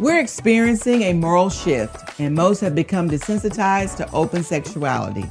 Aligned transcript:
We're 0.00 0.18
experiencing 0.18 1.02
a 1.02 1.12
moral 1.12 1.50
shift, 1.50 2.18
and 2.18 2.34
most 2.34 2.60
have 2.60 2.74
become 2.74 3.10
desensitized 3.10 3.98
to 3.98 4.10
open 4.12 4.42
sexuality. 4.42 5.30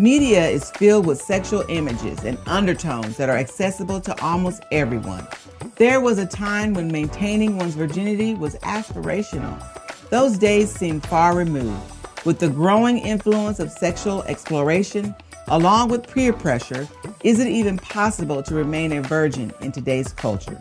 Media 0.00 0.48
is 0.48 0.68
filled 0.72 1.06
with 1.06 1.22
sexual 1.22 1.62
images 1.68 2.24
and 2.24 2.36
undertones 2.48 3.16
that 3.18 3.28
are 3.28 3.36
accessible 3.36 4.00
to 4.00 4.20
almost 4.20 4.64
everyone. 4.72 5.28
There 5.76 6.00
was 6.00 6.18
a 6.18 6.26
time 6.26 6.74
when 6.74 6.90
maintaining 6.90 7.56
one's 7.56 7.76
virginity 7.76 8.34
was 8.34 8.56
aspirational. 8.56 9.62
Those 10.08 10.36
days 10.38 10.72
seem 10.74 11.00
far 11.00 11.36
removed. 11.36 11.80
With 12.26 12.40
the 12.40 12.48
growing 12.48 12.98
influence 12.98 13.60
of 13.60 13.70
sexual 13.70 14.24
exploration, 14.24 15.14
along 15.46 15.88
with 15.88 16.12
peer 16.12 16.32
pressure, 16.32 16.88
is 17.22 17.38
it 17.38 17.46
even 17.46 17.78
possible 17.78 18.42
to 18.42 18.56
remain 18.56 18.90
a 18.90 19.02
virgin 19.02 19.52
in 19.60 19.70
today's 19.70 20.12
culture? 20.12 20.58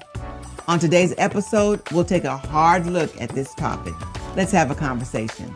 On 0.69 0.77
today's 0.77 1.15
episode, 1.17 1.81
we'll 1.91 2.05
take 2.05 2.25
a 2.25 2.37
hard 2.37 2.85
look 2.85 3.19
at 3.19 3.29
this 3.29 3.55
topic. 3.55 3.95
Let's 4.35 4.51
have 4.51 4.69
a 4.69 4.75
conversation. 4.75 5.51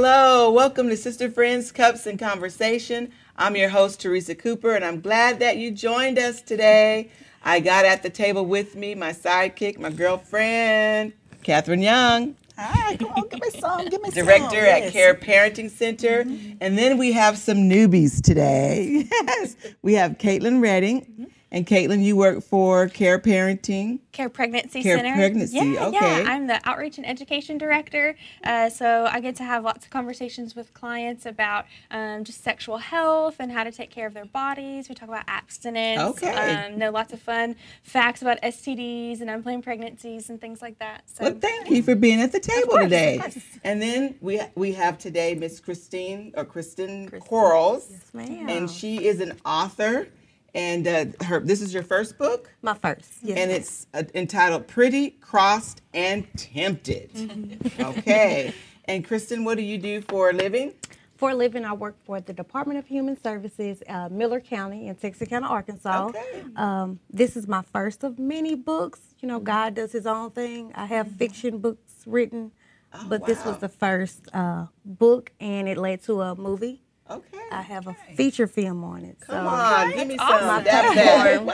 Welcome 0.00 0.90
to 0.90 0.96
Sister 0.96 1.30
Friends 1.30 1.72
Cups 1.72 2.06
and 2.06 2.18
Conversation. 2.18 3.10
I'm 3.36 3.56
your 3.56 3.70
host, 3.70 3.98
Teresa 3.98 4.34
Cooper, 4.34 4.74
and 4.74 4.84
I'm 4.84 5.00
glad 5.00 5.38
that 5.40 5.56
you 5.56 5.70
joined 5.70 6.18
us 6.18 6.42
today. 6.42 7.10
I 7.42 7.60
got 7.60 7.86
at 7.86 8.02
the 8.02 8.10
table 8.10 8.44
with 8.44 8.74
me 8.76 8.94
my 8.94 9.12
sidekick, 9.12 9.78
my 9.78 9.88
girlfriend, 9.88 11.14
Catherine 11.42 11.80
Young. 11.80 12.36
Hi, 12.58 12.96
come 12.96 13.08
on, 13.12 13.28
give 13.28 13.40
me 13.40 13.50
some, 13.58 13.88
give 13.88 14.02
me 14.02 14.10
Director 14.10 14.42
some. 14.42 14.50
Director 14.50 14.86
at 14.86 14.92
Care 14.92 15.14
Parenting 15.14 15.70
Center. 15.70 16.24
Mm-hmm. 16.24 16.56
And 16.60 16.76
then 16.76 16.98
we 16.98 17.12
have 17.12 17.38
some 17.38 17.58
newbies 17.58 18.20
today. 18.22 19.08
Yes, 19.26 19.56
we 19.80 19.94
have 19.94 20.18
Caitlin 20.18 20.60
Redding. 20.60 21.02
Mm-hmm. 21.02 21.24
And 21.56 21.66
Caitlin, 21.66 22.04
you 22.04 22.16
work 22.16 22.44
for 22.44 22.86
Care 22.86 23.18
Parenting. 23.18 24.00
Care 24.12 24.28
Pregnancy 24.28 24.82
Care 24.82 24.98
Center. 24.98 25.14
Pregnancy, 25.14 25.56
yeah, 25.56 25.86
okay. 25.86 26.22
Yeah, 26.22 26.30
I'm 26.30 26.46
the 26.46 26.60
Outreach 26.68 26.98
and 26.98 27.06
Education 27.06 27.56
Director. 27.56 28.14
Uh, 28.44 28.68
so 28.68 29.08
I 29.10 29.20
get 29.20 29.36
to 29.36 29.42
have 29.42 29.64
lots 29.64 29.86
of 29.86 29.90
conversations 29.90 30.54
with 30.54 30.74
clients 30.74 31.24
about 31.24 31.64
um, 31.90 32.24
just 32.24 32.44
sexual 32.44 32.76
health 32.76 33.36
and 33.38 33.50
how 33.50 33.64
to 33.64 33.72
take 33.72 33.90
care 33.90 34.06
of 34.06 34.12
their 34.12 34.26
bodies. 34.26 34.90
We 34.90 34.94
talk 34.94 35.08
about 35.08 35.24
abstinence. 35.28 35.98
Okay. 36.22 36.66
Um, 36.66 36.78
know 36.78 36.90
lots 36.90 37.14
of 37.14 37.22
fun 37.22 37.56
facts 37.82 38.20
about 38.20 38.38
STDs 38.42 39.22
and 39.22 39.30
unplanned 39.30 39.64
pregnancies 39.64 40.28
and 40.28 40.38
things 40.38 40.60
like 40.60 40.78
that. 40.80 41.04
So, 41.06 41.24
well, 41.24 41.38
thank 41.40 41.70
you 41.70 41.82
for 41.82 41.94
being 41.94 42.20
at 42.20 42.32
the 42.32 42.40
table 42.40 42.68
course, 42.68 42.84
today. 42.84 43.32
And 43.64 43.80
then 43.80 44.16
we 44.20 44.42
we 44.56 44.72
have 44.72 44.98
today 44.98 45.34
Miss 45.34 45.58
Christine 45.58 46.34
or 46.36 46.44
Kristen, 46.44 47.08
Kristen. 47.08 47.26
Quarles. 47.26 47.88
Yes, 47.90 48.12
ma'am. 48.12 48.46
And 48.50 48.70
she 48.70 49.06
is 49.06 49.22
an 49.22 49.38
author 49.46 50.08
and 50.56 50.88
uh, 50.88 51.04
her 51.24 51.38
this 51.40 51.60
is 51.60 51.72
your 51.72 51.84
first 51.84 52.18
book. 52.18 52.50
My 52.62 52.74
first, 52.74 53.12
yes. 53.22 53.38
And 53.38 53.50
it's 53.52 53.86
uh, 53.94 54.02
entitled 54.14 54.66
"Pretty, 54.66 55.10
Crossed, 55.10 55.82
and 55.94 56.26
Tempted." 56.36 57.12
Mm-hmm. 57.12 57.84
okay. 57.84 58.52
And 58.88 59.04
Kristen, 59.04 59.42
what 59.42 59.56
do 59.56 59.64
you 59.64 59.78
do 59.78 60.00
for 60.00 60.30
a 60.30 60.32
living? 60.32 60.72
For 61.16 61.30
a 61.30 61.34
living, 61.34 61.64
I 61.64 61.72
work 61.72 61.96
for 62.04 62.20
the 62.20 62.32
Department 62.32 62.78
of 62.78 62.86
Human 62.86 63.20
Services, 63.20 63.82
uh, 63.88 64.08
Miller 64.10 64.38
County 64.38 64.86
in 64.86 64.94
Texarkana, 64.94 65.48
Arkansas. 65.48 66.06
Okay. 66.10 66.44
Um, 66.54 67.00
this 67.10 67.36
is 67.36 67.48
my 67.48 67.62
first 67.62 68.04
of 68.04 68.20
many 68.20 68.54
books. 68.54 69.00
You 69.18 69.26
know, 69.26 69.40
God 69.40 69.74
does 69.74 69.90
His 69.90 70.06
own 70.06 70.30
thing. 70.30 70.70
I 70.76 70.86
have 70.86 71.06
mm-hmm. 71.06 71.16
fiction 71.16 71.58
books 71.58 72.04
written, 72.06 72.52
oh, 72.92 73.06
but 73.08 73.22
wow. 73.22 73.26
this 73.26 73.44
was 73.44 73.58
the 73.58 73.68
first 73.68 74.28
uh, 74.32 74.66
book, 74.84 75.32
and 75.40 75.68
it 75.68 75.78
led 75.78 76.04
to 76.04 76.20
a 76.20 76.36
movie. 76.36 76.80
Okay. 77.08 77.38
I 77.52 77.62
have 77.62 77.86
a 77.86 77.96
feature 78.16 78.48
film 78.48 78.82
on 78.82 79.04
it. 79.04 79.20
Come 79.20 79.44
so 79.44 79.48
on, 79.48 79.92
give 79.92 80.08
me 80.08 80.16
some. 80.18 80.26
Awesome. 80.26 80.46
My 80.46 80.62
platform, 80.62 81.46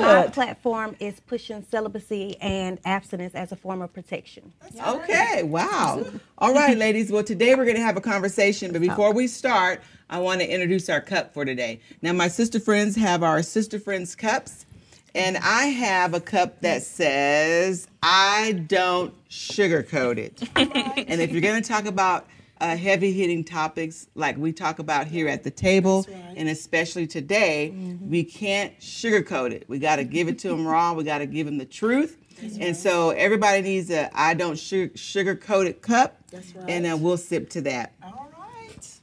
my 0.00 0.26
platform 0.32 0.96
is 1.00 1.20
pushing 1.20 1.62
celibacy 1.62 2.36
and 2.40 2.78
abstinence 2.84 3.34
as 3.34 3.52
a 3.52 3.56
form 3.56 3.80
of 3.80 3.94
protection. 3.94 4.52
Okay, 4.86 5.42
wow. 5.42 6.04
All 6.36 6.52
right, 6.52 6.76
ladies. 6.76 7.10
Well, 7.10 7.24
today 7.24 7.54
we're 7.54 7.64
going 7.64 7.76
to 7.76 7.82
have 7.82 7.96
a 7.96 8.02
conversation, 8.02 8.72
but 8.72 8.82
before 8.82 9.14
we 9.14 9.26
start, 9.26 9.80
I 10.10 10.18
want 10.18 10.40
to 10.40 10.48
introduce 10.48 10.90
our 10.90 11.00
cup 11.00 11.32
for 11.32 11.44
today. 11.44 11.80
Now, 12.02 12.12
my 12.12 12.28
sister 12.28 12.60
friends 12.60 12.94
have 12.96 13.22
our 13.22 13.42
sister 13.42 13.78
friends 13.78 14.14
cups, 14.14 14.66
and 15.14 15.38
I 15.38 15.66
have 15.66 16.12
a 16.12 16.20
cup 16.20 16.60
that 16.60 16.82
says, 16.82 17.88
I 18.02 18.52
don't 18.66 19.14
sugarcoat 19.30 20.18
it. 20.18 20.42
and 21.08 21.22
if 21.22 21.32
you're 21.32 21.40
going 21.40 21.62
to 21.62 21.66
talk 21.66 21.86
about 21.86 22.26
uh, 22.60 22.76
heavy 22.76 23.12
hitting 23.12 23.44
topics 23.44 24.08
like 24.14 24.36
we 24.36 24.52
talk 24.52 24.78
about 24.78 25.06
here 25.06 25.28
at 25.28 25.44
the 25.44 25.50
table, 25.50 26.06
right. 26.08 26.34
and 26.36 26.48
especially 26.48 27.06
today, 27.06 27.72
mm-hmm. 27.74 28.08
we 28.08 28.24
can't 28.24 28.78
sugarcoat 28.80 29.52
it. 29.52 29.64
We 29.68 29.78
got 29.78 29.96
to 29.96 30.04
give 30.04 30.28
it 30.28 30.38
to 30.40 30.48
them 30.48 30.66
raw. 30.66 30.92
We 30.94 31.04
got 31.04 31.18
to 31.18 31.26
give 31.26 31.46
them 31.46 31.58
the 31.58 31.66
truth. 31.66 32.18
That's 32.40 32.54
and 32.54 32.64
right. 32.64 32.76
so 32.76 33.10
everybody 33.10 33.62
needs 33.62 33.90
a 33.90 34.10
I 34.18 34.34
don't 34.34 34.56
sugar 34.56 35.34
coated 35.36 35.82
cup. 35.82 36.18
That's 36.30 36.54
right. 36.54 36.70
And 36.70 36.86
uh, 36.86 36.96
we'll 36.96 37.16
sip 37.16 37.50
to 37.50 37.60
that. 37.62 37.94
All 38.02 38.30
right. 38.32 39.00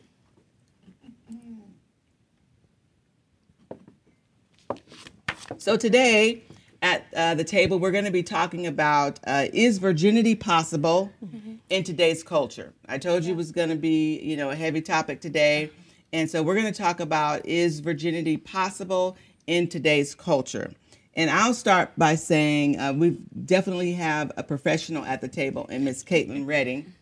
So 5.58 5.78
today 5.78 6.44
at 6.81 7.06
uh, 7.16 7.36
the 7.36 7.44
table, 7.44 7.80
we're 7.80 7.92
going 7.92 8.06
to 8.06 8.12
be 8.12 8.24
talking 8.24 8.68
about 8.68 9.19
uh, 9.25 9.46
is 9.53 9.78
virginity 9.78 10.36
possible? 10.36 11.12
Mm-hmm 11.24 11.43
in 11.73 11.84
today's 11.84 12.22
culture. 12.22 12.72
I 12.88 13.00
told 13.00 13.23
you 13.23 13.34
it 13.34 13.35
was 13.35 13.51
going 13.51 13.69
to 13.69 13.75
be, 13.75 14.19
you 14.19 14.38
know, 14.38 14.51
a 14.51 14.56
heavy 14.56 14.79
topic 14.79 15.22
today. 15.22 15.72
And 16.11 16.29
so 16.29 16.44
we're 16.44 16.53
going 16.53 16.72
to 16.72 16.72
talk 16.72 17.00
about 17.00 17.47
is 17.47 17.79
virginity 17.79 18.38
possible 18.38 19.17
in 19.47 19.67
today's 19.67 20.13
culture? 20.13 20.72
And 21.16 21.31
I'll 21.31 21.56
start 21.56 21.89
by 21.97 22.13
saying 22.13 22.79
uh, 22.79 22.94
we 22.94 23.17
definitely 23.45 23.94
have 23.94 24.31
a 24.38 24.44
professional 24.44 25.03
at 25.03 25.22
the 25.22 25.28
table, 25.28 25.66
and 25.67 25.83
Miss 25.83 26.03
Caitlin 26.03 26.45
Redding. 26.45 26.94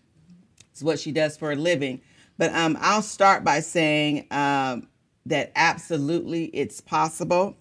It's 0.71 0.81
what 0.81 0.99
she 0.99 1.11
does 1.11 1.35
for 1.35 1.51
a 1.51 1.55
living. 1.57 1.99
But 2.37 2.55
um, 2.55 2.77
I'll 2.79 3.01
start 3.01 3.43
by 3.43 3.59
saying 3.59 4.27
um, 4.31 4.87
that 5.25 5.51
absolutely 5.53 6.45
it's 6.45 6.79
possible. 6.79 7.57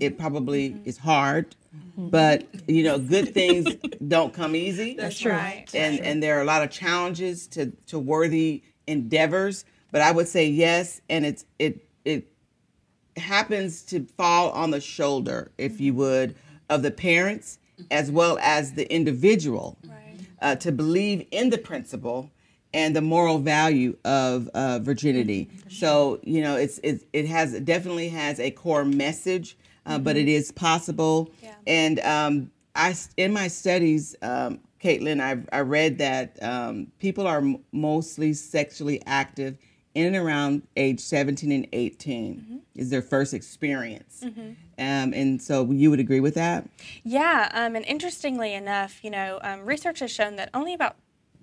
It 0.00 0.18
probably 0.18 0.70
mm-hmm. 0.70 0.88
is 0.88 0.98
hard 0.98 1.54
but 1.96 2.46
you 2.68 2.82
know, 2.82 2.98
good 2.98 3.32
things 3.32 3.74
don't 4.08 4.32
come 4.32 4.56
easy. 4.56 4.94
That's 4.94 5.18
true. 5.18 5.32
right. 5.32 5.66
And 5.74 6.00
and 6.00 6.22
there 6.22 6.38
are 6.38 6.42
a 6.42 6.44
lot 6.44 6.62
of 6.62 6.70
challenges 6.70 7.46
to 7.48 7.70
to 7.86 7.98
worthy 7.98 8.62
endeavors. 8.86 9.64
But 9.90 10.00
I 10.00 10.10
would 10.10 10.28
say 10.28 10.46
yes, 10.46 11.00
and 11.08 11.24
it's 11.24 11.44
it 11.58 11.86
it 12.04 12.26
happens 13.16 13.82
to 13.82 14.04
fall 14.16 14.50
on 14.50 14.70
the 14.70 14.80
shoulder, 14.80 15.52
if 15.56 15.80
you 15.80 15.94
would, 15.94 16.34
of 16.68 16.82
the 16.82 16.90
parents 16.90 17.58
as 17.90 18.10
well 18.10 18.38
as 18.40 18.72
the 18.72 18.92
individual 18.92 19.78
right. 19.86 20.16
uh, 20.40 20.54
to 20.56 20.70
believe 20.70 21.26
in 21.32 21.50
the 21.50 21.58
principle 21.58 22.30
and 22.72 22.94
the 22.94 23.00
moral 23.00 23.38
value 23.38 23.96
of 24.04 24.48
uh, 24.54 24.78
virginity. 24.80 25.48
Sure. 25.62 25.70
So 25.70 26.20
you 26.24 26.42
know, 26.42 26.56
it's, 26.56 26.80
it's 26.82 27.04
it 27.12 27.26
has 27.26 27.54
it 27.54 27.64
definitely 27.64 28.08
has 28.08 28.40
a 28.40 28.50
core 28.50 28.84
message 28.84 29.56
uh, 29.86 29.98
but 29.98 30.16
it 30.16 30.28
is 30.28 30.50
possible. 30.52 31.30
Yeah. 31.42 31.54
And 31.66 32.00
um, 32.00 32.50
I, 32.74 32.94
in 33.16 33.32
my 33.32 33.48
studies, 33.48 34.16
um, 34.22 34.60
Caitlin, 34.82 35.20
I, 35.20 35.56
I 35.56 35.60
read 35.60 35.98
that 35.98 36.42
um, 36.42 36.88
people 36.98 37.26
are 37.26 37.38
m- 37.38 37.58
mostly 37.72 38.32
sexually 38.32 39.02
active 39.06 39.56
in 39.94 40.06
and 40.06 40.16
around 40.16 40.62
age 40.76 41.00
17 41.00 41.52
and 41.52 41.68
18 41.72 42.34
mm-hmm. 42.36 42.56
is 42.74 42.90
their 42.90 43.02
first 43.02 43.32
experience. 43.32 44.22
Mm-hmm. 44.24 44.40
Um, 44.40 45.14
and 45.14 45.40
so 45.40 45.70
you 45.70 45.90
would 45.90 46.00
agree 46.00 46.20
with 46.20 46.34
that? 46.34 46.68
Yeah. 47.04 47.48
Um, 47.54 47.76
and 47.76 47.84
interestingly 47.86 48.54
enough, 48.54 49.02
you 49.04 49.10
know, 49.10 49.38
um, 49.42 49.64
research 49.64 50.00
has 50.00 50.10
shown 50.10 50.36
that 50.36 50.50
only 50.52 50.74
about 50.74 50.96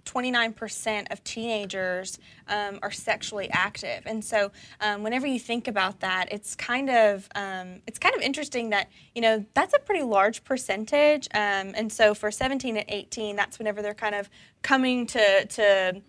29% 0.06 1.12
of 1.12 1.24
teenagers 1.24 2.19
um, 2.48 2.80
are 2.81 2.92
sexually 2.92 3.50
active, 3.51 4.03
and 4.06 4.24
so 4.24 4.51
um, 4.80 5.03
whenever 5.03 5.27
you 5.27 5.39
think 5.39 5.68
about 5.68 6.00
that, 6.01 6.27
it's 6.31 6.56
kind 6.56 6.89
of 6.89 7.27
um, 7.36 7.81
it's 7.88 8.00
kind 8.00 8.15
of 8.15 8.21
interesting 8.21 8.69
that 8.71 8.89
you 9.15 9.21
know 9.21 9.45
that's 9.53 9.74
a 9.74 9.80
pretty 9.80 10.03
large 10.03 10.44
percentage, 10.44 11.27
um, 11.33 11.74
and 11.75 11.92
so 11.92 12.13
for 12.13 12.31
17 12.31 12.77
and 12.77 12.86
18, 12.88 13.36
that's 13.36 13.59
whenever 13.59 13.81
they're 13.81 13.94
kind 13.94 14.15
of 14.15 14.30
coming 14.62 15.06
to 15.07 15.45
to 15.45 16.01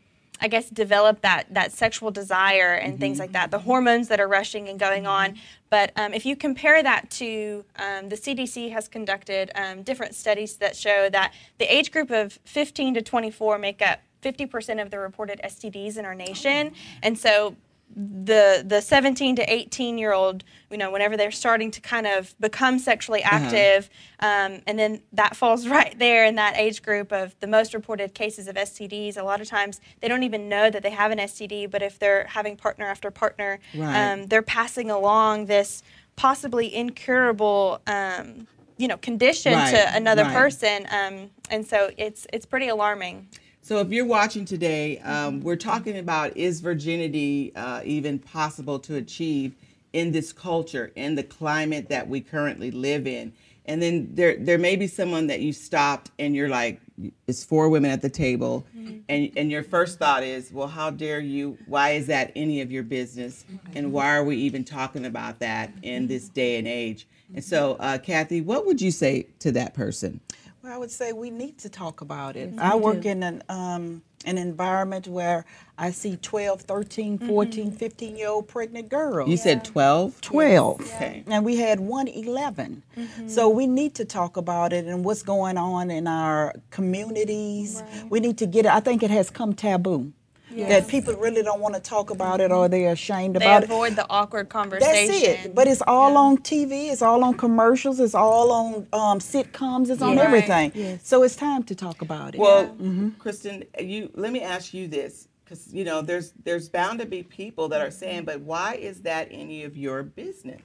I 0.42 0.48
guess, 0.48 0.68
develop 0.68 1.20
that 1.20 1.46
that 1.54 1.70
sexual 1.72 2.10
desire 2.10 2.74
and 2.74 2.98
things 2.98 3.20
like 3.20 3.32
that. 3.32 3.52
The 3.52 3.60
hormones 3.60 4.08
that 4.08 4.20
are 4.20 4.26
rushing 4.26 4.68
and 4.68 4.78
going 4.78 5.06
on. 5.06 5.36
But 5.70 5.92
um, 5.96 6.12
if 6.12 6.26
you 6.26 6.34
compare 6.34 6.82
that 6.82 7.10
to 7.12 7.64
um, 7.76 8.08
the 8.08 8.16
CDC 8.16 8.72
has 8.72 8.88
conducted 8.88 9.52
um, 9.54 9.82
different 9.82 10.14
studies 10.16 10.56
that 10.56 10.76
show 10.76 11.08
that 11.10 11.32
the 11.58 11.72
age 11.72 11.92
group 11.92 12.10
of 12.10 12.40
15 12.44 12.94
to 12.94 13.02
24 13.02 13.58
make 13.58 13.80
up 13.80 14.00
50% 14.22 14.82
of 14.82 14.90
the 14.90 14.98
reported 14.98 15.40
STDs 15.44 15.96
in 15.96 16.04
our 16.04 16.14
nation, 16.14 16.72
and 17.02 17.16
so 17.18 17.56
the 17.94 18.64
the 18.66 18.80
17 18.80 19.36
to 19.36 19.52
18 19.52 19.98
year 19.98 20.12
old 20.12 20.44
you 20.70 20.78
know 20.78 20.90
whenever 20.90 21.16
they're 21.16 21.30
starting 21.30 21.70
to 21.70 21.80
kind 21.80 22.06
of 22.06 22.34
become 22.40 22.78
sexually 22.78 23.22
active 23.22 23.90
um, 24.20 24.60
and 24.66 24.78
then 24.78 25.02
that 25.12 25.36
falls 25.36 25.68
right 25.76 25.98
there 25.98 26.24
in 26.24 26.36
that 26.36 26.56
age 26.56 26.82
group 26.82 27.12
of 27.12 27.34
the 27.40 27.46
most 27.46 27.74
reported 27.74 28.14
cases 28.14 28.48
of 28.48 28.56
stds 28.56 29.16
a 29.16 29.22
lot 29.22 29.40
of 29.40 29.46
times 29.48 29.80
they 30.00 30.08
don't 30.08 30.22
even 30.22 30.48
know 30.48 30.70
that 30.70 30.82
they 30.82 30.90
have 30.90 31.10
an 31.10 31.18
std 31.18 31.70
but 31.70 31.82
if 31.82 31.98
they're 31.98 32.24
having 32.28 32.56
partner 32.56 32.86
after 32.86 33.10
partner 33.10 33.58
Right. 33.74 34.12
um, 34.12 34.26
they're 34.26 34.42
passing 34.42 34.90
along 34.90 35.46
this 35.46 35.82
possibly 36.16 36.74
incurable 36.74 37.80
um, 37.86 38.46
you 38.78 38.88
know 38.88 38.96
condition 38.96 39.52
Right, 39.52 39.70
to 39.70 39.94
another 39.96 40.24
right. 40.24 40.32
person. 40.34 40.86
Um, 40.90 41.30
and 41.50 41.66
so 41.66 41.90
it's 41.96 42.26
it's 42.32 42.46
pretty 42.46 42.68
alarming 42.68 43.28
So 43.64 43.78
if 43.78 43.90
you're 43.92 44.04
watching 44.04 44.44
today, 44.44 44.98
um, 44.98 45.40
we're 45.40 45.54
talking 45.54 45.96
about 45.96 46.36
is 46.36 46.60
virginity 46.60 47.54
uh, 47.54 47.80
even 47.84 48.18
possible 48.18 48.80
to 48.80 48.96
achieve 48.96 49.54
in 49.92 50.10
this 50.10 50.32
culture, 50.32 50.90
in 50.96 51.14
the 51.14 51.22
climate 51.22 51.88
that 51.88 52.08
we 52.08 52.20
currently 52.20 52.72
live 52.72 53.06
in? 53.06 53.32
And 53.66 53.80
then 53.80 54.08
there, 54.14 54.36
there 54.36 54.58
may 54.58 54.74
be 54.74 54.88
someone 54.88 55.28
that 55.28 55.40
you 55.40 55.52
stopped 55.52 56.10
and 56.18 56.34
you're 56.34 56.48
like, 56.48 56.80
it's 57.28 57.44
four 57.44 57.68
women 57.68 57.92
at 57.92 58.02
the 58.02 58.10
table, 58.10 58.66
and 59.08 59.32
and 59.36 59.50
your 59.50 59.62
first 59.62 59.98
thought 59.98 60.22
is, 60.22 60.52
well, 60.52 60.68
how 60.68 60.90
dare 60.90 61.20
you? 61.20 61.56
Why 61.66 61.90
is 61.90 62.06
that 62.08 62.32
any 62.36 62.60
of 62.60 62.70
your 62.70 62.82
business? 62.82 63.44
And 63.74 63.92
why 63.92 64.14
are 64.14 64.22
we 64.22 64.36
even 64.36 64.62
talking 64.62 65.06
about 65.06 65.38
that 65.40 65.72
in 65.82 66.06
this 66.06 66.28
day 66.28 66.58
and 66.58 66.68
age? 66.68 67.08
And 67.34 67.42
so, 67.42 67.76
uh, 67.80 67.98
Kathy, 67.98 68.40
what 68.40 68.66
would 68.66 68.80
you 68.80 68.90
say 68.90 69.26
to 69.38 69.50
that 69.52 69.74
person? 69.74 70.20
Well, 70.62 70.72
I 70.72 70.78
would 70.78 70.92
say 70.92 71.12
we 71.12 71.30
need 71.30 71.58
to 71.58 71.68
talk 71.68 72.02
about 72.02 72.36
it. 72.36 72.54
I 72.56 72.76
work 72.76 73.04
in 73.04 73.24
an 73.24 73.42
um, 73.48 74.02
an 74.24 74.38
environment 74.38 75.08
where 75.08 75.44
I 75.76 75.90
see 75.90 76.14
12, 76.16 76.62
13, 76.62 77.18
14, 77.18 77.72
15 77.72 78.16
year 78.16 78.28
old 78.28 78.46
pregnant 78.46 78.88
girls. 78.88 79.28
You 79.28 79.36
said 79.36 79.64
12? 79.64 80.20
12. 80.20 80.80
Okay. 80.80 81.24
And 81.26 81.44
we 81.44 81.56
had 81.56 81.80
one 81.80 82.06
11. 82.06 82.84
So 83.26 83.48
we 83.48 83.66
need 83.66 83.96
to 83.96 84.04
talk 84.04 84.36
about 84.36 84.72
it 84.72 84.86
and 84.86 85.04
what's 85.04 85.24
going 85.24 85.58
on 85.58 85.90
in 85.90 86.06
our 86.06 86.54
communities. 86.70 87.82
We 88.08 88.20
need 88.20 88.38
to 88.38 88.46
get 88.46 88.64
it. 88.66 88.70
I 88.70 88.78
think 88.78 89.02
it 89.02 89.10
has 89.10 89.30
come 89.30 89.54
taboo. 89.54 90.12
That 90.56 90.88
people 90.88 91.14
really 91.14 91.42
don't 91.42 91.60
want 91.60 91.74
to 91.74 91.80
talk 91.80 92.10
about 92.10 92.40
it 92.40 92.52
or 92.52 92.68
they're 92.68 92.92
ashamed 92.92 93.36
they 93.36 93.44
about 93.44 93.64
it. 93.64 93.68
They 93.68 93.74
avoid 93.74 93.96
the 93.96 94.06
awkward 94.10 94.48
conversation 94.48 95.08
That's 95.08 95.44
it. 95.46 95.54
But 95.54 95.68
it's 95.68 95.82
all 95.86 96.16
on 96.16 96.38
TV. 96.38 96.90
It's 96.90 97.02
all 97.02 97.24
on 97.24 97.34
commercials. 97.34 98.00
It's 98.00 98.14
all 98.14 98.52
on 98.52 98.86
um, 98.92 99.18
sitcoms. 99.18 99.90
It's 99.90 100.02
on 100.02 100.16
Yeah. 100.16 100.22
everything. 100.22 100.72
Yes. 100.74 101.06
So 101.06 101.22
it's 101.22 101.36
time 101.36 101.62
to 101.64 101.74
talk 101.74 102.02
about 102.02 102.34
it. 102.34 102.38
Well, 102.38 102.76
Kristen, 103.18 103.64
you 103.78 104.10
let 104.14 104.32
me 104.32 104.40
ask 104.42 104.74
you 104.74 104.88
this 104.88 105.28
because 105.44 105.72
you 105.72 105.84
know 105.84 106.02
there's 106.02 106.32
there's 106.44 106.68
bound 106.68 106.98
to 107.00 107.06
be 107.06 107.22
people 107.22 107.68
that 107.68 107.80
are 107.80 107.90
saying, 107.90 108.24
but 108.24 108.40
why 108.40 108.74
is 108.74 109.02
that 109.02 109.28
any 109.30 109.64
of 109.64 109.76
your 109.76 110.02
business? 110.02 110.62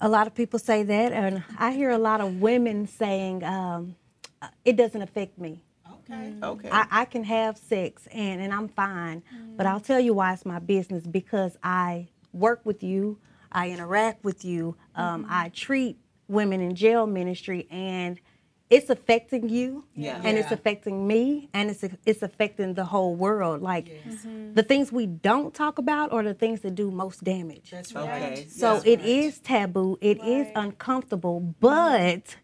A 0.00 0.08
lot 0.08 0.26
of 0.26 0.34
people 0.34 0.58
say 0.58 0.82
that, 0.82 1.12
and 1.12 1.44
I 1.58 1.72
hear 1.72 1.90
a 1.90 1.98
lot 1.98 2.20
of 2.20 2.40
women 2.40 2.88
saying, 2.88 3.44
um, 3.44 3.94
uh, 4.40 4.48
"It 4.64 4.76
doesn't 4.76 5.00
affect 5.00 5.38
me. 5.38 5.62
Okay. 6.10 6.32
Mm. 6.32 6.42
Okay. 6.42 6.68
I, 6.70 6.86
I 6.90 7.04
can 7.04 7.24
have 7.24 7.58
sex 7.58 8.06
and, 8.12 8.40
and 8.40 8.52
I'm 8.52 8.68
fine. 8.68 9.22
But 9.56 9.66
I'll 9.66 9.80
mm. 9.80 9.86
tell 9.86 10.00
you 10.00 10.14
why 10.14 10.32
it's 10.32 10.46
my 10.46 10.58
business 10.58 11.06
because 11.06 11.56
I 11.62 12.08
work 12.32 12.60
with 12.64 12.82
you, 12.82 13.18
I 13.50 13.70
interact 13.70 14.24
with 14.24 14.44
you, 14.44 14.76
um, 14.94 15.24
mm-hmm. 15.24 15.32
I 15.32 15.48
treat 15.50 15.98
women 16.28 16.60
in 16.60 16.74
jail 16.74 17.06
ministry, 17.06 17.66
and 17.70 18.18
it's 18.70 18.88
affecting 18.88 19.50
you, 19.50 19.84
Yeah. 19.94 20.18
and 20.24 20.38
it's 20.38 20.50
affecting 20.50 21.06
me, 21.06 21.50
and 21.52 21.68
it's 21.70 21.84
it's 22.06 22.22
affecting 22.22 22.72
the 22.72 22.86
whole 22.86 23.14
world. 23.14 23.60
Like 23.60 23.86
mm-hmm. 23.86 24.54
the 24.54 24.62
things 24.62 24.90
we 24.90 25.06
don't 25.06 25.52
talk 25.52 25.76
about 25.76 26.10
are 26.12 26.22
the 26.22 26.32
things 26.32 26.60
that 26.60 26.74
do 26.74 26.90
most 26.90 27.22
damage. 27.22 27.70
That's 27.70 27.94
okay. 27.94 28.46
So 28.48 28.76
Yeah. 28.76 28.92
it 28.92 29.00
is 29.00 29.38
taboo. 29.40 29.98
It 30.00 30.24
is 30.24 30.48
uncomfortable, 30.56 31.40
but 31.60 32.36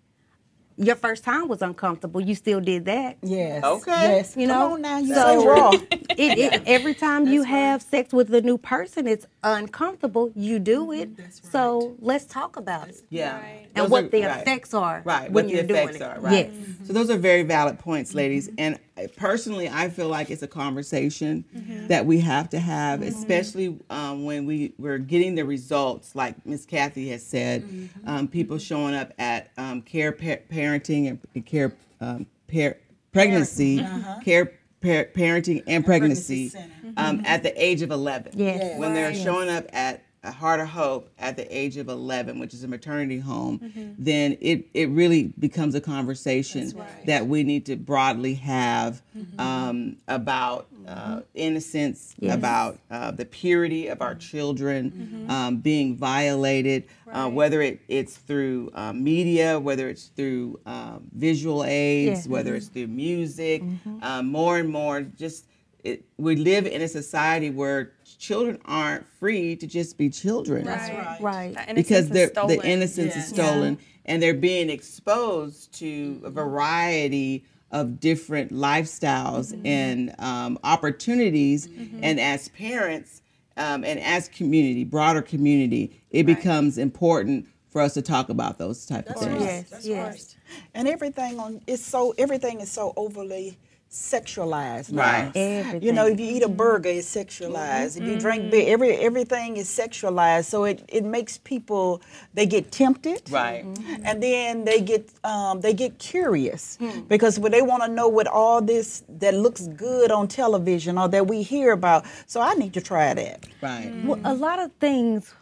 your 0.79 0.95
first 0.97 1.25
time 1.25 1.49
was 1.49 1.61
uncomfortable. 1.61 2.21
You 2.21 2.35
still 2.35 2.61
did 2.61 2.85
that. 2.87 3.19
Yes. 3.23 3.65
Okay. 3.65 3.91
Yes. 3.91 4.37
You 4.37 4.47
Come 4.47 4.59
know, 4.59 4.73
on 4.75 4.83
now. 4.83 4.99
You 4.99 5.15
so- 5.15 5.73
say. 5.73 5.89
It, 6.19 6.37
it, 6.37 6.63
every 6.67 6.95
time 6.95 7.29
you 7.29 7.45
have 7.45 7.81
sex 7.81 8.13
with 8.13 8.35
a 8.35 8.41
new 8.41 8.59
person, 8.59 9.07
it's 9.07 9.25
uncomfortable. 9.45 10.33
You 10.35 10.59
do 10.59 10.87
mm-hmm. 10.87 11.21
it. 11.23 11.35
So 11.53 11.95
let's 12.01 12.25
talk 12.25 12.57
about 12.57 12.89
it 12.89 12.97
Yeah. 13.09 13.37
Right. 13.37 13.69
and 13.77 13.85
Those 13.85 13.91
what 13.91 14.05
are- 14.05 14.09
the 14.09 14.23
right. 14.25 14.41
effects 14.43 14.75
are 14.75 15.03
Right. 15.05 15.31
when 15.31 15.45
what 15.45 15.55
you're 15.55 15.63
the 15.63 15.75
effects 15.75 15.97
it. 15.97 16.03
are. 16.03 16.19
Right. 16.19 16.51
Yes. 16.53 16.89
So 16.89 16.93
those 16.93 17.09
are 17.11 17.17
very 17.19 17.45
valid 17.45 17.79
points, 17.79 18.15
ladies. 18.15 18.49
Mm-hmm. 18.49 18.55
And 18.59 18.75
I- 18.75 18.81
personally, 19.17 19.69
I 19.69 19.89
feel 19.89 20.09
like 20.09 20.31
it's 20.31 20.43
a 20.43 20.49
conversation 20.49 21.45
that 21.89 22.05
we 22.07 22.21
have 22.21 22.49
to 22.51 22.59
have, 22.59 23.03
especially 23.03 23.79
um, 23.91 24.25
when 24.25 24.45
we 24.47 24.73
we're 24.79 24.99
getting 24.99 25.35
the 25.35 25.45
results, 25.45 26.15
like 26.17 26.35
Miss 26.45 26.65
Kathy 26.67 27.09
has 27.11 27.25
said, 27.25 27.65
um, 28.07 28.29
people 28.29 28.59
showing 28.59 28.95
up 28.95 29.13
at 29.19 29.51
um, 29.57 29.83
care 29.83 30.13
pa- 30.13 30.43
parenting 30.53 31.09
and- 31.09 31.19
and 31.35 31.47
care 31.47 31.73
um, 32.01 32.27
par- 32.53 32.77
pregnancy, 33.13 33.79
care 34.25 34.47
par- 34.83 35.09
parenting 35.15 35.63
and 35.67 35.85
pregnancy, 35.85 36.51
pregnancy 36.51 36.93
um, 36.97 37.23
at 37.25 37.43
the 37.43 37.53
age 37.63 37.83
of 37.83 37.91
11 37.91 38.33
Yes. 38.37 38.79
when 38.79 38.95
they're 38.95 39.11
Yes. 39.13 39.23
showing 39.25 39.49
up 39.49 39.67
at 39.73 40.03
a 40.25 40.31
Heart 40.33 40.61
of 40.61 40.69
Hope 40.69 41.11
at 41.19 41.37
the 41.37 41.57
age 41.57 41.77
of 41.77 41.89
11, 41.89 42.39
which 42.39 42.53
is 42.55 42.65
a 42.65 42.69
maternity 42.69 43.19
home, 43.19 43.61
then 43.99 44.37
it, 44.41 44.67
it 44.75 44.89
really 44.91 45.33
becomes 45.39 45.75
a 45.75 45.81
conversation 45.81 46.63
that 47.07 47.27
we 47.27 47.43
need 47.45 47.67
to 47.67 47.77
broadly 47.77 48.35
have 48.35 49.03
um, 49.39 49.97
about 50.09 50.67
uh, 50.89 51.21
innocence, 51.35 52.15
about 52.35 52.79
uh, 52.91 53.11
the 53.11 53.25
purity 53.25 53.89
of 53.89 54.01
our 54.01 54.15
children 54.15 55.27
um, 55.29 55.59
being 55.59 55.97
violated, 55.97 56.85
uh, 57.13 57.29
whether 57.29 57.61
it, 57.63 57.81
it's 57.89 58.17
through 58.17 58.71
uh, 58.75 58.93
media, 58.93 59.59
whether 59.61 59.89
it's 59.89 60.07
through 60.07 60.59
um, 60.67 61.05
visual 61.13 61.63
aids, 61.65 62.27
Yeah. 62.27 62.33
whether 62.33 62.55
it's 62.57 62.67
through 62.69 62.87
music, 62.89 63.63
um, 64.03 64.27
more 64.29 64.59
and 64.59 64.69
more 64.71 65.03
just 65.03 65.45
it, 65.85 66.05
we 66.17 66.35
live 66.35 66.67
in 66.67 66.83
a 66.83 66.89
society 66.89 67.51
where 67.51 67.93
children 68.19 68.59
aren't 68.65 69.07
free 69.19 69.55
to 69.57 69.67
just 69.67 69.97
be 69.97 70.11
children 70.11 70.67
Right. 70.67 71.17
Right. 71.21 71.55
The 71.55 71.71
innocence 71.71 71.75
because 71.77 72.05
is 72.07 72.11
they're, 72.11 72.27
the 72.27 72.33
stolen. 72.33 72.61
innocence 72.67 73.17
is 73.17 73.33
Yeah. 73.33 73.45
stolen 73.45 73.79
and 74.05 74.23
they're 74.23 74.35
being 74.35 74.71
exposed 74.71 75.73
to 75.79 76.21
a 76.25 76.31
variety 76.31 77.45
of 77.71 78.01
different 78.01 78.51
lifestyles 78.53 79.59
and 79.65 80.15
um, 80.19 80.59
opportunities 80.65 81.69
and 82.03 82.19
as 82.19 82.49
parents 82.49 83.23
um, 83.57 83.85
and 83.85 84.01
as 84.01 84.29
community 84.29 84.85
broader 84.85 85.23
community 85.23 86.01
it 86.11 86.25
becomes 86.25 86.79
important 86.79 87.47
for 87.69 87.83
us 87.83 87.93
to 87.95 88.03
talk 88.03 88.31
about 88.31 88.59
those 88.59 88.87
type 88.87 89.07
of 89.09 89.17
things 89.17 89.43
Yes. 89.43 89.71
That's 89.71 89.87
yes. 89.87 90.15
right. 90.15 90.37
And 90.75 90.89
everything 90.89 91.39
on 91.39 91.61
it's 91.67 91.85
so 91.85 92.15
everything 92.19 92.61
is 92.61 92.71
so 92.71 92.95
overly 92.97 93.59
sexualized. 93.91 94.97
Right. 94.97 95.33
Everything. 95.35 95.83
You 95.83 95.93
know, 95.93 96.07
if 96.07 96.21
you 96.21 96.27
eat 96.27 96.43
a 96.43 96.49
burger, 96.49 96.89
it's 96.91 97.15
sexualized. 97.15 98.01
If 98.01 98.05
you 98.07 98.19
drink 98.19 98.51
beer, 98.51 98.73
every 98.73 98.97
everything 98.97 99.57
is 99.57 99.69
sexualized. 99.69 100.45
So 100.45 100.65
it, 100.65 100.85
it 100.89 101.05
makes 101.05 101.39
people 101.39 102.03
they 102.35 102.47
get 102.47 102.71
tempted, 102.71 103.31
right 103.31 103.65
and 104.05 104.23
then 104.23 104.65
they 104.65 104.81
get 104.81 105.11
um, 105.25 105.61
they 105.61 105.73
get 105.73 105.99
curious 105.99 106.79
because 107.09 107.39
when 107.39 107.53
they 107.53 107.63
want 107.63 107.83
to 107.83 107.89
know 107.89 108.09
what 108.09 108.27
all 108.27 108.61
this 108.61 109.05
that 109.09 109.35
looks 109.35 109.67
good 109.69 110.11
on 110.11 110.29
television 110.29 110.99
or 110.99 111.09
that 111.09 111.27
we 111.27 111.43
hear 111.43 111.73
about. 111.73 112.05
So 112.27 112.41
I 112.41 112.55
need 112.55 112.75
to 112.75 112.81
try 112.81 113.15
that. 113.15 113.47
right 113.63 113.93
Well, 114.05 114.21
a 114.25 114.35
lot 114.35 114.59
of 114.59 114.73
things 114.81 115.35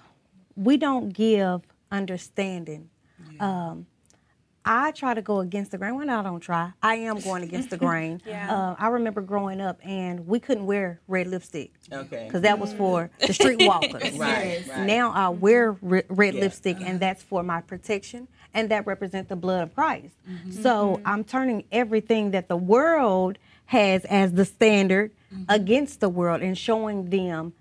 we 0.55 0.77
don't 0.77 1.11
give 1.11 1.63
understanding. 1.91 2.91
Um, 3.41 3.87
I 4.67 4.91
try 4.91 5.15
to 5.15 5.23
go 5.23 5.41
against 5.41 5.71
the 5.71 5.79
grain. 5.79 5.95
Well, 5.95 6.05
no, 6.07 6.19
I 6.21 6.23
don't 6.23 6.41
try. 6.41 6.73
I 6.83 6.97
am 6.97 7.21
going 7.21 7.43
against 7.45 7.71
the 7.71 7.77
grain. 7.77 8.21
Yeah. 8.27 8.53
Uh, 8.53 8.77
I 8.79 8.89
remember 8.89 9.21
growing 9.21 9.61
up 9.61 9.79
and 9.85 10.27
we 10.27 10.41
couldn't 10.41 10.67
wear 10.67 11.01
red 11.07 11.29
lipstick 11.29 11.73
okay 11.93 12.25
because 12.27 12.43
that 12.43 12.59
was 12.59 12.73
for 12.73 13.09
the 13.21 13.29
streetwalkers. 13.29 14.19
Right, 14.19 14.67
right. 14.69 14.87
Now 14.87 15.13
I 15.13 15.29
wear 15.29 15.73
re- 15.81 16.03
red 16.09 16.35
Yeah. 16.35 16.41
lipstick 16.41 16.79
and 16.81 16.99
that's 16.99 17.23
for 17.23 17.43
my 17.45 17.61
protection 17.61 18.27
and 18.53 18.69
that 18.71 18.87
represents 18.87 19.29
the 19.29 19.37
blood 19.37 19.63
of 19.63 19.75
Christ. 19.75 20.15
Mm-hmm. 20.29 20.51
So 20.63 21.01
I'm 21.05 21.23
turning 21.25 21.65
everything 21.71 22.33
that 22.33 22.49
the 22.49 22.57
world 22.57 23.39
has 23.67 24.05
as 24.07 24.33
the 24.33 24.45
standard 24.45 25.13
Mm-hmm. 25.35 25.43
against 25.49 25.99
the 25.99 26.09
world 26.09 26.41
and 26.41 26.57
showing 26.57 27.11
them 27.11 27.53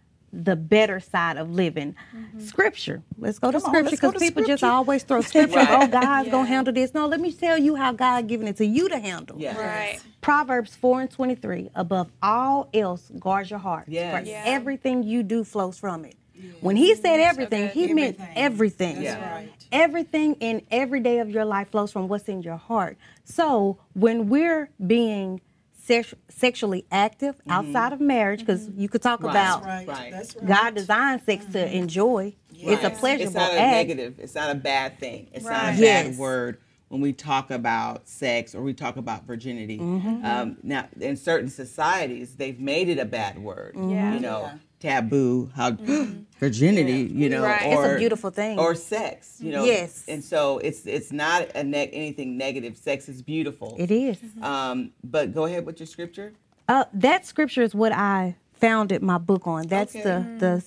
the 0.44 0.56
better 0.56 1.00
side 1.00 1.38
of 1.38 1.50
living. 1.52 1.96
Mm-hmm. 2.16 2.40
Scripture. 2.42 3.02
Let's 3.18 3.40
go 3.40 3.52
to 3.52 3.60
Come 3.60 3.68
on, 3.70 3.74
scripture 3.76 3.90
because 3.92 4.14
to 4.14 4.20
people 4.20 4.44
just 4.44 4.64
always 4.64 5.04
throw 5.04 5.22
scripture. 5.32 5.58
Right. 5.58 5.84
Oh, 5.84 5.88
God's 5.88 6.30
gonna 6.30 6.48
handle 6.48 6.74
this. 6.74 6.94
No, 6.94 7.08
let 7.08 7.20
me 7.20 7.32
tell 7.32 7.58
you 7.58 7.76
how 7.76 7.92
God 7.94 8.28
given 8.28 8.48
it 8.48 8.58
to 8.58 8.66
you 8.66 8.90
to 8.90 9.00
handle. 9.00 9.40
Yeah. 9.40 9.58
Right. 9.58 10.00
Proverbs 10.22 10.76
4 10.76 11.02
and 11.02 11.12
23, 11.12 11.70
above 11.76 12.12
all 12.22 12.70
else, 12.74 13.12
guard 13.20 13.50
your 13.50 13.60
heart. 13.60 13.86
Yes. 13.88 14.24
For 14.24 14.30
Yeah. 14.30 14.44
everything 14.46 15.04
you 15.04 15.24
do 15.24 15.44
flows 15.44 15.80
from 15.80 16.04
it. 16.06 16.16
When 16.60 16.76
he 16.76 16.96
said 16.96 17.20
everything, 17.22 17.68
good. 17.68 17.74
he 17.74 17.94
meant 17.94 18.20
everything. 18.36 19.02
Yeah. 19.02 19.36
right. 19.36 19.50
Everything 19.72 20.36
in 20.36 20.62
every 20.70 21.00
day 21.00 21.20
of 21.20 21.30
your 21.30 21.46
life 21.46 21.70
flows 21.72 21.92
from 21.92 22.08
what's 22.08 22.28
in 22.28 22.42
your 22.42 22.58
heart. 22.58 22.98
So 23.24 23.78
when 23.94 24.30
we're 24.30 24.70
being 24.86 25.42
sex- 25.86 26.14
sexually 26.30 26.86
active 26.92 27.36
outside 27.50 27.94
of 27.94 28.00
marriage, 28.00 28.40
because 28.40 28.70
you 28.76 28.90
could 28.90 29.02
talk 29.02 29.22
Right. 29.24 29.32
about 29.32 29.64
Right. 29.66 29.88
Right. 29.88 30.12
That's 30.12 30.36
right. 30.36 30.46
God 30.46 30.76
designed 30.76 31.22
sex 31.26 31.46
to 31.54 31.76
enjoy. 31.76 32.36
It's 32.58 32.84
a 32.84 32.90
pleasurable 32.90 33.26
It's 33.28 33.36
not 33.36 33.52
a 33.54 33.60
act. 33.60 33.76
negative. 33.90 34.20
It's 34.20 34.36
not 34.36 34.50
a 34.52 34.56
bad 34.56 35.00
thing. 35.00 35.28
It's 35.34 35.46
not 35.46 35.54
a 35.64 35.66
bad 35.68 35.80
Yes. 35.80 36.18
word 36.18 36.58
when 36.88 37.02
we 37.02 37.14
talk 37.14 37.52
about 37.52 38.08
sex 38.08 38.56
or 38.56 38.62
we 38.62 38.74
talk 38.74 38.96
about 38.98 39.26
virginity. 39.26 39.78
Mm-hmm. 39.78 40.26
Um, 40.26 40.58
now, 40.64 40.88
in 41.00 41.18
certain 41.18 41.50
societies, 41.50 42.36
they've 42.36 42.60
made 42.60 42.90
it 42.90 42.98
a 43.00 43.06
bad 43.06 43.40
word. 43.40 43.76
Yeah. 43.76 44.14
You 44.14 44.20
know, 44.20 44.52
taboo, 44.80 45.52
how 45.56 45.72
mm-hmm. 45.72 46.22
virginity. 46.40 47.12
You 47.14 47.30
know, 47.30 47.44
Right. 47.44 47.62
It's 47.64 47.80
a 47.80 47.94
or 47.94 47.98
beautiful 47.98 48.30
thing. 48.30 48.60
Or 48.60 48.76
sex. 48.76 49.38
You 49.40 49.52
know. 49.52 49.66
Yes. 49.66 50.06
And 50.08 50.24
so 50.24 50.60
it's 50.60 50.86
it's 50.86 51.12
not 51.12 51.50
a 51.56 51.64
neg- 51.64 51.92
anything 51.94 52.38
negative. 52.38 52.78
Sex 52.78 53.10
is 53.10 53.22
beautiful. 53.22 53.76
It 53.78 53.92
is. 53.92 54.18
Mm-hmm. 54.18 54.44
Um, 54.44 54.92
but 55.04 55.34
go 55.34 55.46
ahead 55.46 55.66
with 55.66 55.80
your 55.80 55.88
scripture. 55.88 56.34
Uh, 56.68 56.86
that 56.94 57.26
scripture 57.26 57.62
is 57.62 57.76
what 57.76 57.92
I 57.92 58.36
founded 58.54 59.02
my 59.02 59.18
book 59.18 59.48
on. 59.48 59.68
That's 59.68 59.96
Okay. 59.96 60.04
the 60.04 60.10
mm-hmm. 60.10 60.38
the 60.40 60.64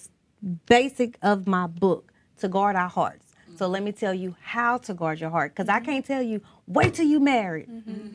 basic 0.66 1.18
of 1.22 1.46
my 1.46 1.66
book 1.66 2.12
to 2.38 2.48
guard 2.48 2.76
our 2.76 2.88
hearts. 2.88 3.26
So 3.56 3.66
let 3.66 3.82
me 3.82 3.90
tell 3.90 4.14
you 4.14 4.36
how 4.40 4.78
to 4.78 4.94
guard 4.94 5.18
your 5.18 5.30
heart, 5.30 5.52
because 5.52 5.68
I 5.68 5.80
can't 5.80 6.04
tell 6.04 6.22
you 6.22 6.40
wait 6.68 6.94
till 6.94 7.06
you 7.06 7.18
married. 7.18 7.68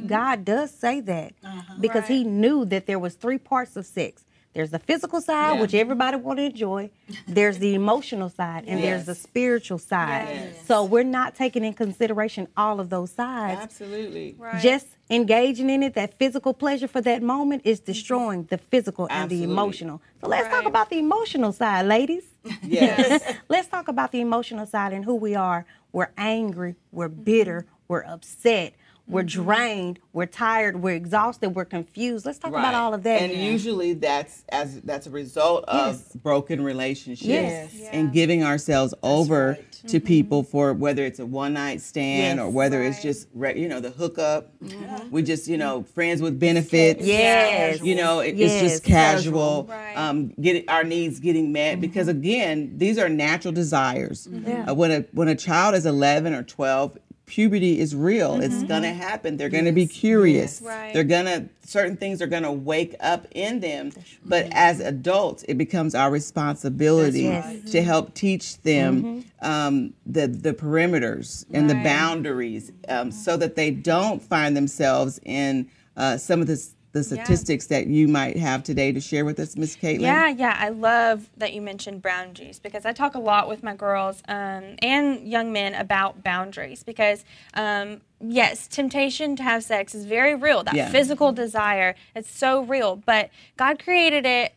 God 0.08 0.46
does 0.46 0.72
say 0.72 1.02
that 1.02 1.34
uh-huh. 1.44 1.74
because 1.82 2.08
He 2.08 2.24
knew 2.24 2.64
that 2.66 2.86
there 2.86 3.00
was 3.00 3.16
three 3.16 3.38
parts 3.38 3.76
of 3.76 3.86
sex. 3.86 4.24
There's 4.54 4.70
the 4.70 4.80
physical 4.80 5.20
side, 5.20 5.56
Yeah. 5.56 5.62
which 5.62 5.74
everybody 5.74 6.18
want 6.18 6.38
to 6.38 6.44
enjoy. 6.44 6.92
There's 7.28 7.58
the 7.58 7.74
emotional 7.74 8.30
side, 8.30 8.66
and 8.68 8.84
there's 8.84 9.06
the 9.06 9.16
spiritual 9.16 9.80
side. 9.80 10.28
Yes. 10.30 10.66
So 10.68 10.84
we're 10.84 11.04
not 11.04 11.36
taking 11.36 11.64
in 11.64 11.74
consideration 11.74 12.48
all 12.56 12.80
of 12.80 12.90
those 12.90 13.12
sides 13.12 13.60
Absolutely. 13.62 14.36
Right. 14.38 14.62
just 14.62 14.88
engaging 15.10 15.70
in 15.70 15.84
it, 15.84 15.96
that 15.96 16.18
physical 16.20 16.54
pleasure 16.54 16.88
for 16.88 17.02
that 17.02 17.22
moment 17.24 17.64
is 17.66 17.80
mm-hmm. 17.80 17.92
destroying 17.92 18.44
the 18.46 18.58
physical 18.58 19.08
and 19.10 19.30
the 19.30 19.44
emotional. 19.44 20.02
So 20.22 20.28
let's 20.28 20.48
talk 20.50 20.66
about 20.66 20.90
the 20.90 21.00
emotional 21.00 21.52
side, 21.52 21.86
ladies. 21.88 22.24
Yes. 22.62 23.36
let's 23.50 23.68
talk 23.68 23.88
about 23.88 24.12
the 24.12 24.22
emotional 24.22 24.66
side 24.66 24.94
and 24.94 25.04
who 25.04 25.16
we 25.16 25.36
are. 25.36 25.66
We're 25.92 26.12
angry, 26.18 26.76
we're 26.92 27.10
bitter, 27.10 27.66
we're 27.88 28.04
upset, 28.04 28.74
we're 29.06 29.24
mm-hmm. 29.24 29.44
drained, 29.44 30.00
we're 30.14 30.26
tired, 30.26 30.82
we're 30.82 30.96
exhausted, 30.96 31.50
we're 31.50 31.66
confused. 31.66 32.26
Let's 32.26 32.40
talk 32.40 32.52
about 32.52 32.74
all 32.74 32.94
of 32.94 33.04
that. 33.04 33.22
And 33.22 33.34
usually 33.34 33.94
that's 33.94 34.46
as 34.48 34.80
that's 34.82 35.08
a 35.08 35.10
result 35.10 35.66
of 35.66 35.96
Yes. 35.96 36.16
broken 36.16 36.64
relationships 36.64 37.28
Yes. 37.28 37.90
and 37.92 38.14
giving 38.14 38.46
ourselves 38.46 38.94
over 39.04 39.50
right. 39.50 39.72
to 39.88 39.98
mm-hmm. 39.98 40.08
people 40.08 40.44
for 40.44 40.72
whether 40.74 41.04
it's 41.04 41.20
a 41.20 41.26
one 41.26 41.54
night 41.54 41.82
stand 41.82 42.40
or 42.40 42.46
Yes. 42.46 42.54
whether 42.54 42.82
it's 42.82 43.02
just 43.02 43.28
re- 43.34 43.60
you 43.60 43.68
know 43.68 43.82
the 43.82 43.90
hookup. 43.90 44.58
Mm-hmm. 44.60 45.12
We 45.12 45.22
just 45.22 45.50
you 45.50 45.58
know 45.58 45.84
friends 45.84 46.22
with 46.22 46.40
benefits. 46.40 47.06
Yes. 47.06 47.82
You 47.82 47.96
know 47.96 48.22
it, 48.22 48.40
it's 48.40 48.62
just 48.62 48.86
casual. 48.86 49.68
Right. 49.70 49.98
Um, 49.98 50.30
get 50.40 50.70
our 50.70 50.86
needs 50.86 51.20
getting 51.20 51.52
met 51.52 51.82
because 51.82 52.08
again 52.08 52.78
these 52.78 52.98
are 52.98 53.10
natural 53.10 53.54
desires. 53.54 54.30
Yeah. 54.32 54.70
Uh, 54.70 54.74
when 54.74 54.92
a 54.92 55.02
when 55.12 55.28
a 55.28 55.36
child 55.36 55.76
is 55.76 55.86
11 55.86 56.34
or 56.34 56.44
12 56.44 56.98
puberty 57.26 57.80
is 57.80 57.96
real. 57.96 58.42
It's 58.42 58.64
gonna 58.64 58.94
happen. 58.94 59.38
They're 59.38 59.50
gonna 59.50 59.72
be 59.72 59.88
curious. 59.88 60.62
Right. 60.62 60.94
they're 60.94 61.04
gonna 61.04 61.50
certain 61.66 61.96
things 61.98 62.22
are 62.22 62.28
gonna 62.28 62.52
wake 62.52 62.96
up 63.00 63.28
in 63.32 63.60
them. 63.60 63.92
But 64.26 64.48
as 64.52 64.80
adults 64.80 65.44
it 65.48 65.58
becomes 65.58 65.96
our 65.96 66.12
responsibility 66.12 67.30
right. 67.30 67.66
to 67.68 67.82
help 67.82 68.14
teach 68.14 68.62
them 68.62 69.26
um, 69.42 69.94
the 70.06 70.28
the 70.28 70.54
perimeters 70.54 71.46
and 71.54 71.70
the 71.70 71.76
boundaries 71.76 72.72
um, 72.90 73.12
so 73.12 73.38
that 73.38 73.56
they 73.56 73.72
don't 73.72 74.22
find 74.22 74.56
themselves 74.56 75.20
in 75.24 75.70
uh, 75.96 76.18
some 76.18 76.42
of 76.42 76.48
the 76.48 76.54
s- 76.54 76.76
the 76.94 77.04
statistics 77.04 77.68
that 77.68 77.88
you 77.88 78.08
might 78.08 78.38
have 78.38 78.64
today 78.64 78.92
to 78.92 79.02
share 79.02 79.26
with 79.26 79.40
us 79.40 79.58
miss 79.58 79.76
caitlin 79.76 80.02
Yeah, 80.02 80.30
yeah, 80.30 80.56
I 80.58 80.70
love 80.70 81.30
that 81.38 81.54
you 81.54 81.62
mentioned 81.62 82.02
boundaries 82.02 82.60
because 82.60 82.86
I 82.86 82.94
talk 82.94 83.16
a 83.16 83.20
lot 83.20 83.50
with 83.50 83.64
my 83.64 83.76
girls 83.76 84.24
um, 84.28 84.76
and 84.82 85.28
young 85.28 85.52
men 85.52 85.76
about 85.76 86.24
boundaries 86.24 86.84
because. 86.84 87.26
Um, 87.54 88.02
Yes, 88.26 88.68
temptation 88.68 89.36
to 89.36 89.44
have 89.44 89.66
sex 89.66 89.94
is 89.94 90.06
very 90.06 90.34
real. 90.34 90.64
That 90.64 90.76
Yeah. 90.76 90.90
physical 90.90 91.34
desire, 91.34 91.94
it's 92.16 92.32
so 92.32 92.62
real. 92.62 92.96
But 92.96 93.30
God 93.58 93.84
created 93.84 94.26
it 94.26 94.54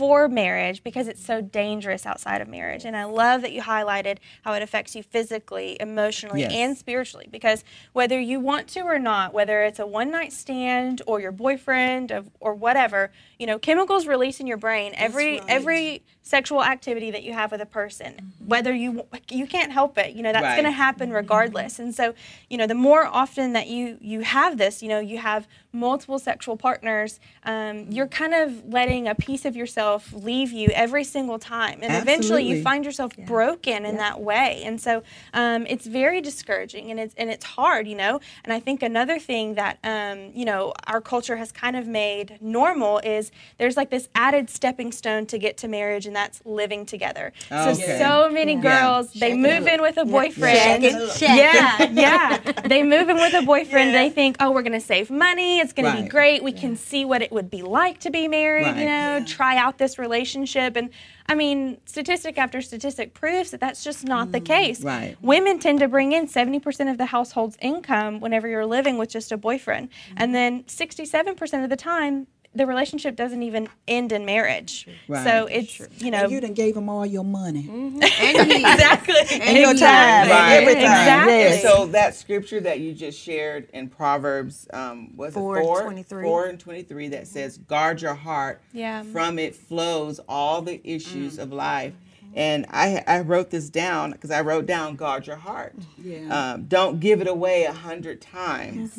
for 0.00 0.28
marriage 0.28 0.82
because 0.82 1.06
it's 1.08 1.22
so 1.22 1.42
dangerous 1.42 2.06
outside 2.06 2.40
of 2.40 2.48
marriage. 2.48 2.86
And 2.86 2.96
I 2.96 3.04
love 3.04 3.42
that 3.42 3.52
you 3.52 3.60
highlighted 3.60 4.16
how 4.40 4.54
it 4.54 4.62
affects 4.62 4.96
you 4.96 5.02
physically, 5.02 5.76
emotionally, 5.78 6.40
Yes. 6.40 6.52
and 6.54 6.78
spiritually. 6.78 7.28
Because 7.30 7.64
whether 7.92 8.18
you 8.18 8.40
want 8.40 8.66
to 8.68 8.80
or 8.80 8.98
not, 8.98 9.34
whether 9.34 9.62
it's 9.62 9.78
a 9.78 9.86
one 9.86 10.10
night 10.10 10.32
stand 10.32 11.02
or 11.06 11.20
your 11.20 11.32
boyfriend 11.32 12.10
of, 12.12 12.30
or 12.40 12.54
whatever, 12.54 13.12
you 13.40 13.46
know, 13.46 13.58
chemicals 13.58 14.06
release 14.06 14.38
in 14.38 14.46
your 14.46 14.58
brain 14.58 14.92
every 14.96 15.38
right. 15.38 15.44
every 15.48 16.02
sexual 16.22 16.62
activity 16.62 17.10
that 17.10 17.22
you 17.22 17.32
have 17.32 17.50
with 17.50 17.60
a 17.62 17.66
person. 17.66 18.34
Whether 18.44 18.74
you 18.74 19.06
you 19.30 19.46
can't 19.46 19.72
help 19.72 19.96
it, 19.96 20.14
you 20.14 20.22
know, 20.22 20.32
that's 20.32 20.44
Right. 20.44 20.56
going 20.56 20.66
to 20.66 20.70
happen 20.70 21.10
regardless. 21.10 21.78
And 21.78 21.94
so, 21.94 22.14
you 22.50 22.58
know, 22.58 22.66
the 22.66 22.74
more 22.74 23.06
often 23.06 23.54
that 23.54 23.68
you 23.68 23.96
you 24.00 24.20
have 24.20 24.58
this, 24.58 24.82
you 24.82 24.90
know, 24.90 25.00
you 25.00 25.18
have 25.18 25.48
multiple 25.72 26.18
sexual 26.18 26.56
partners, 26.56 27.18
um, 27.44 27.86
you're 27.90 28.08
kind 28.08 28.34
of 28.34 28.66
letting 28.66 29.08
a 29.08 29.14
piece 29.14 29.44
of 29.44 29.56
yourself 29.56 30.12
leave 30.12 30.52
you 30.52 30.68
every 30.74 31.04
single 31.04 31.38
time, 31.38 31.78
and 31.82 31.94
eventually 32.02 32.42
you 32.44 32.60
find 32.62 32.84
yourself 32.84 33.12
broken 33.26 33.86
in 33.86 33.96
that 33.96 34.20
way. 34.20 34.62
And 34.64 34.80
so, 34.80 35.02
um, 35.32 35.66
it's 35.68 35.86
very 35.86 36.20
discouraging, 36.20 36.90
and 36.90 37.00
it's 37.00 37.14
and 37.16 37.30
it's 37.30 37.44
hard, 37.44 37.88
you 37.88 37.96
know. 37.96 38.20
And 38.44 38.52
I 38.52 38.60
think 38.60 38.82
another 38.82 39.18
thing 39.18 39.54
that 39.54 39.78
um, 39.84 40.32
you 40.34 40.44
know 40.44 40.74
our 40.86 41.00
culture 41.00 41.36
has 41.36 41.52
kind 41.52 41.76
of 41.76 41.86
made 41.86 42.38
normal 42.42 42.98
is 42.98 43.29
there's 43.58 43.76
like 43.76 43.90
this 43.90 44.08
added 44.14 44.50
stepping 44.50 44.92
stone 44.92 45.26
to 45.26 45.38
get 45.38 45.56
to 45.58 45.68
marriage, 45.68 46.06
and 46.06 46.14
that's 46.14 46.40
living 46.44 46.86
together. 46.86 47.32
So 47.48 47.56
Okay. 47.70 47.98
so 47.98 48.30
many 48.30 48.54
Yeah. 48.54 48.60
girls 48.60 49.12
they 49.12 49.30
Check 49.30 49.38
move 49.38 49.66
in 49.66 49.82
with 49.82 49.96
a 49.96 50.04
boyfriend. 50.04 50.82
Yeah, 51.20 51.82
yeah. 51.90 52.38
They 52.70 52.82
move 52.82 53.08
in 53.08 53.16
with 53.16 53.34
a 53.34 53.42
boyfriend. 53.42 53.92
Yeah. 53.92 54.02
They 54.02 54.10
think, 54.10 54.36
oh, 54.40 54.50
we're 54.52 54.62
going 54.62 54.72
to 54.72 54.80
save 54.80 55.10
money. 55.10 55.58
It's 55.60 55.72
going 55.72 55.94
to 55.94 56.02
be 56.02 56.08
great. 56.08 56.42
We 56.42 56.52
can 56.52 56.76
see 56.76 57.04
what 57.04 57.22
it 57.22 57.32
would 57.32 57.50
be 57.50 57.62
like 57.62 57.98
to 58.00 58.10
be 58.10 58.28
married, 58.28 58.66
Right. 58.66 58.76
you 58.78 58.84
know, 58.86 59.24
try 59.26 59.56
out 59.56 59.78
this 59.78 59.98
relationship. 59.98 60.76
And 60.76 60.90
I 61.28 61.34
mean, 61.34 61.78
statistic 61.86 62.38
after 62.38 62.60
statistic 62.60 63.14
proves 63.14 63.50
that 63.52 63.60
that's 63.60 63.82
just 63.84 64.04
not 64.04 64.32
the 64.32 64.40
case. 64.40 64.82
Right. 64.82 65.16
Women 65.22 65.58
tend 65.58 65.78
to 65.80 65.88
bring 65.88 66.12
in 66.12 66.26
70% 66.26 66.90
of 66.90 66.98
the 66.98 67.06
household's 67.06 67.56
income 67.60 68.20
whenever 68.20 68.48
you're 68.48 68.66
living 68.66 68.98
with 68.98 69.10
just 69.10 69.30
a 69.32 69.36
boyfriend. 69.36 69.88
And 70.16 70.34
then 70.34 70.64
67% 70.64 71.64
of 71.64 71.70
the 71.70 71.76
time, 71.76 72.26
the 72.54 72.66
relationship 72.66 73.14
doesn't 73.14 73.42
even 73.44 73.68
end 73.86 74.10
in 74.10 74.24
marriage. 74.24 74.88
Right. 75.06 75.22
So 75.24 75.46
it's, 75.46 75.80
you 75.98 76.10
know, 76.10 76.24
And 76.24 76.32
you 76.32 76.40
done 76.40 76.52
gave 76.54 76.76
him 76.76 76.88
all 76.88 77.06
your 77.06 77.24
money. 77.24 77.68
exactly. 78.00 79.14
And 79.40 79.56
your 79.56 79.74
time 79.74 80.28
Right. 80.28 80.30
and 80.30 80.52
everything. 80.54 80.82
Exactly. 80.82 81.32
Yes. 81.34 81.62
So 81.62 81.86
that 81.86 82.14
scripture 82.16 82.60
that 82.60 82.80
you 82.80 82.92
just 82.92 83.18
shared 83.20 83.68
in 83.72 83.88
Proverbs, 83.88 84.66
um, 84.72 85.16
was 85.16 85.34
Four 85.34 85.56
it 85.56 85.60
and 85.60 85.66
four? 85.68 85.82
23. 85.82 86.22
Four 86.24 86.46
and 86.46 86.58
twenty-three 86.58 87.08
that 87.08 87.26
says, 87.28 87.56
"Guard 87.58 88.02
your 88.02 88.14
heart. 88.14 88.60
Yeah. 88.72 89.02
From 89.04 89.38
it 89.38 89.54
flows 89.54 90.20
all 90.28 90.62
the 90.62 90.80
issues 90.84 91.38
of 91.38 91.52
life." 91.52 91.92
And 92.34 92.66
I 92.70 93.02
I 93.06 93.20
wrote 93.20 93.50
this 93.50 93.70
down 93.70 94.12
because 94.12 94.30
I 94.30 94.40
wrote 94.40 94.66
down, 94.66 94.96
"Guard 94.96 95.26
your 95.26 95.36
heart. 95.36 95.74
Yeah. 96.02 96.52
Um, 96.54 96.64
don't 96.64 97.00
give 97.00 97.20
it 97.20 97.28
away 97.28 97.64
a 97.64 97.72
hundred 97.72 98.20
times 98.20 98.98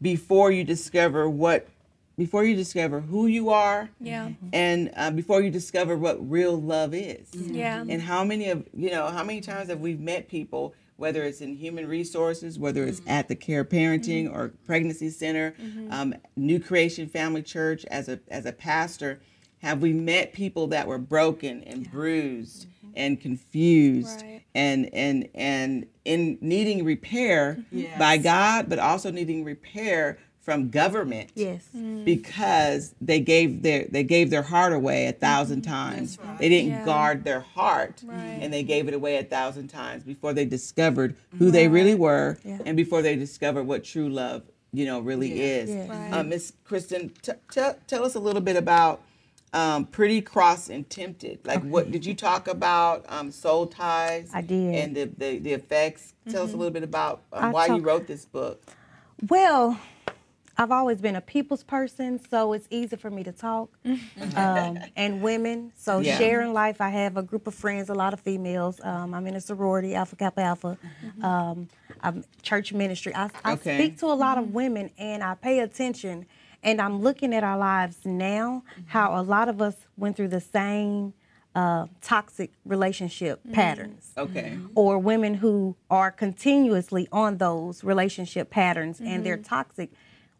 before 0.00 0.50
you 0.50 0.64
discover 0.64 1.28
what." 1.28 1.66
Before 2.16 2.44
you 2.44 2.54
discover 2.54 3.00
who 3.00 3.26
you 3.26 3.50
are, 3.50 3.88
Yeah. 4.00 4.28
Mm-hmm. 4.28 4.48
and 4.52 4.90
uh, 4.96 5.10
before 5.10 5.40
you 5.42 5.50
discover 5.50 5.96
what 5.96 6.30
real 6.30 6.60
love 6.60 6.94
is, 6.94 7.28
Yeah. 7.34 7.84
and 7.88 8.02
how 8.02 8.22
many 8.24 8.48
of 8.50 8.66
you 8.74 8.90
know 8.90 9.08
how 9.08 9.24
many 9.24 9.40
times 9.40 9.68
have 9.70 9.80
we 9.80 9.94
met 9.94 10.28
people 10.28 10.74
whether 10.96 11.24
it's 11.24 11.40
in 11.40 11.56
human 11.56 11.88
resources 11.88 12.58
whether 12.58 12.84
it's 12.84 13.00
mm-hmm. 13.00 13.08
at 13.10 13.26
the 13.28 13.34
care 13.34 13.64
parenting 13.64 14.26
mm-hmm. 14.26 14.36
or 14.36 14.52
pregnancy 14.66 15.08
center 15.08 15.54
um, 15.90 16.14
new 16.36 16.60
creation 16.60 17.08
family 17.08 17.42
church 17.42 17.84
as 17.86 18.08
a 18.08 18.20
as 18.28 18.44
a 18.46 18.52
pastor 18.52 19.20
have 19.62 19.80
we 19.80 19.92
met 19.92 20.32
people 20.32 20.66
that 20.68 20.86
were 20.86 20.98
broken 20.98 21.62
and 21.64 21.90
bruised 21.90 22.66
and 22.94 23.20
confused 23.20 24.22
Right. 24.22 24.42
and 24.54 24.92
and 24.94 25.28
and 25.34 25.86
in 26.04 26.38
needing 26.40 26.84
repair 26.84 27.64
Yes. 27.72 27.98
by 27.98 28.18
god 28.18 28.68
but 28.68 28.78
also 28.78 29.10
needing 29.10 29.44
repair 29.44 30.18
from 30.42 30.68
government 30.70 31.30
Yes. 31.34 31.62
because 32.04 32.94
they 33.00 33.20
gave 33.20 33.62
their 33.62 33.86
they 33.90 34.02
gave 34.02 34.30
their 34.30 34.42
heart 34.42 34.72
away 34.72 35.06
a 35.06 35.12
1000 35.12 35.62
times. 35.62 36.18
They 36.38 36.48
didn't 36.48 36.70
Yeah. 36.70 36.84
guard 36.84 37.24
their 37.24 37.40
heart 37.40 38.02
Right. 38.04 38.38
and 38.40 38.52
they 38.52 38.62
gave 38.64 38.88
it 38.88 38.94
away 38.94 39.16
a 39.18 39.22
thousand 39.24 39.68
times 39.68 40.02
before 40.02 40.32
they 40.32 40.44
discovered 40.44 41.14
who 41.38 41.50
they 41.50 41.68
really 41.68 41.94
were 41.94 42.38
Yeah. 42.44 42.58
and 42.66 42.76
before 42.76 43.02
they 43.02 43.14
discovered 43.16 43.64
what 43.64 43.84
true 43.84 44.08
love, 44.08 44.42
you 44.72 44.84
know, 44.84 44.98
really 45.00 45.40
is. 45.40 45.70
Yeah. 45.70 45.88
Right. 45.88 46.12
Uh, 46.12 46.24
Miss 46.24 46.52
Kristen, 46.64 47.12
t- 47.22 47.32
t- 47.50 47.60
tell 47.86 48.04
us 48.04 48.14
a 48.16 48.20
little 48.20 48.42
bit 48.42 48.56
about 48.56 49.00
um, 49.54 49.84
Pretty 49.84 50.22
Cross 50.22 50.70
and 50.70 50.88
Tempted. 50.88 51.40
Like, 51.44 51.62
what 51.62 51.90
did 51.92 52.06
you 52.06 52.14
talk 52.14 52.48
about? 52.48 53.04
Um, 53.10 53.30
soul 53.30 53.66
ties. 53.66 54.30
I 54.32 54.40
did. 54.40 54.74
And 54.74 54.96
the 54.96 55.04
the, 55.18 55.38
the 55.40 55.52
effects. 55.52 56.14
Tell 56.30 56.44
us 56.44 56.54
a 56.54 56.56
little 56.56 56.72
bit 56.72 56.82
about 56.82 57.20
um, 57.34 57.44
I 57.44 57.50
why 57.50 57.66
you 57.66 57.78
wrote 57.82 58.06
this 58.06 58.24
book. 58.24 58.62
Well, 59.28 59.78
I've 60.56 60.70
always 60.70 61.00
been 61.00 61.16
a 61.16 61.20
people's 61.20 61.62
person, 61.64 62.20
so 62.30 62.52
it's 62.52 62.66
easy 62.70 62.96
for 62.96 63.10
me 63.10 63.24
to 63.24 63.32
talk. 63.32 63.70
um, 64.36 64.78
and 64.96 65.20
women, 65.20 65.72
so 65.74 66.00
Yeah. 66.00 66.16
sharing 66.16 66.52
life. 66.52 66.80
I 66.80 66.90
have 66.90 67.16
a 67.16 67.22
group 67.22 67.46
of 67.46 67.54
friends, 67.54 67.88
a 67.90 67.94
lot 67.94 68.12
of 68.12 68.20
females. 68.20 68.80
Um, 68.82 69.14
I'm 69.14 69.26
in 69.26 69.34
a 69.34 69.40
sorority, 69.40 69.94
Alpha 69.94 70.16
Kappa 70.16 70.40
Alpha. 70.40 70.78
Um, 71.22 71.68
I'm 72.00 72.24
church 72.42 72.72
ministry. 72.72 73.14
I, 73.14 73.30
I 73.44 73.52
Okay. 73.54 73.74
speak 73.76 73.98
to 73.98 74.06
a 74.06 74.14
lot 74.14 74.38
of 74.38 74.54
women, 74.54 74.90
and 74.98 75.22
I 75.22 75.34
pay 75.34 75.60
attention. 75.60 76.26
And 76.62 76.80
I'm 76.80 77.00
looking 77.00 77.34
at 77.34 77.42
our 77.42 77.58
lives 77.58 77.98
now, 78.04 78.62
how 78.86 79.20
a 79.20 79.22
lot 79.22 79.48
of 79.48 79.60
us 79.60 79.74
went 79.96 80.16
through 80.16 80.28
the 80.28 80.40
same 80.40 81.14
uh, 81.54 81.86
toxic 82.00 82.52
relationship 82.64 83.40
patterns 83.52 84.12
Okay. 84.16 84.58
or 84.74 84.98
women 84.98 85.34
who 85.34 85.76
are 85.90 86.10
continuously 86.10 87.06
on 87.12 87.36
those 87.38 87.84
relationship 87.84 88.48
patterns 88.48 89.00
and 89.00 89.26
they're 89.26 89.36
toxic. 89.36 89.90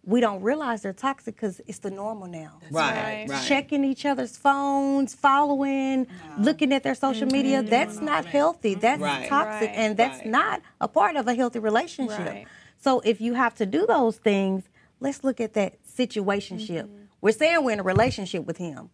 We 0.04 0.21
don't 0.21 0.42
realize 0.42 0.82
they're 0.82 0.92
toxic 0.92 1.37
because 1.37 1.61
it's 1.66 1.78
the 1.78 1.90
normal 1.90 2.26
now. 2.26 2.59
Right. 2.73 2.94
right. 2.97 3.26
Right. 3.28 3.47
Checking 3.47 3.85
each 3.85 4.04
other's 4.04 4.37
phones, 4.37 5.14
following, 5.14 6.09
looking 6.38 6.73
at 6.73 6.82
their 6.82 6.97
social 6.97 7.28
media, 7.28 7.62
that's 7.62 8.00
not 8.00 8.25
healthy. 8.25 8.75
That's 8.75 9.00
Right. 9.00 9.28
toxic 9.28 9.68
Right. 9.68 9.78
and 9.78 9.97
that's 9.97 10.18
Right. 10.18 10.26
not 10.26 10.62
a 10.80 10.88
part 10.88 11.14
of 11.14 11.28
a 11.28 11.35
healthy 11.35 11.61
relationship. 11.61 12.18
Right. 12.26 12.47
So 12.78 12.99
if 13.04 13.21
you 13.21 13.35
have 13.35 13.54
to 13.56 13.66
do 13.66 13.87
those 13.87 14.16
things, 14.16 14.64
let's 14.99 15.23
look 15.23 15.40
at 15.40 15.52
that 15.54 15.75
situationship. 15.87 16.88
We're 17.21 17.30
saying 17.30 17.62
we're 17.62 17.71
in 17.73 17.78
a 17.80 17.85
relationship 17.85 18.44
with 18.44 18.56
him, 18.56 18.90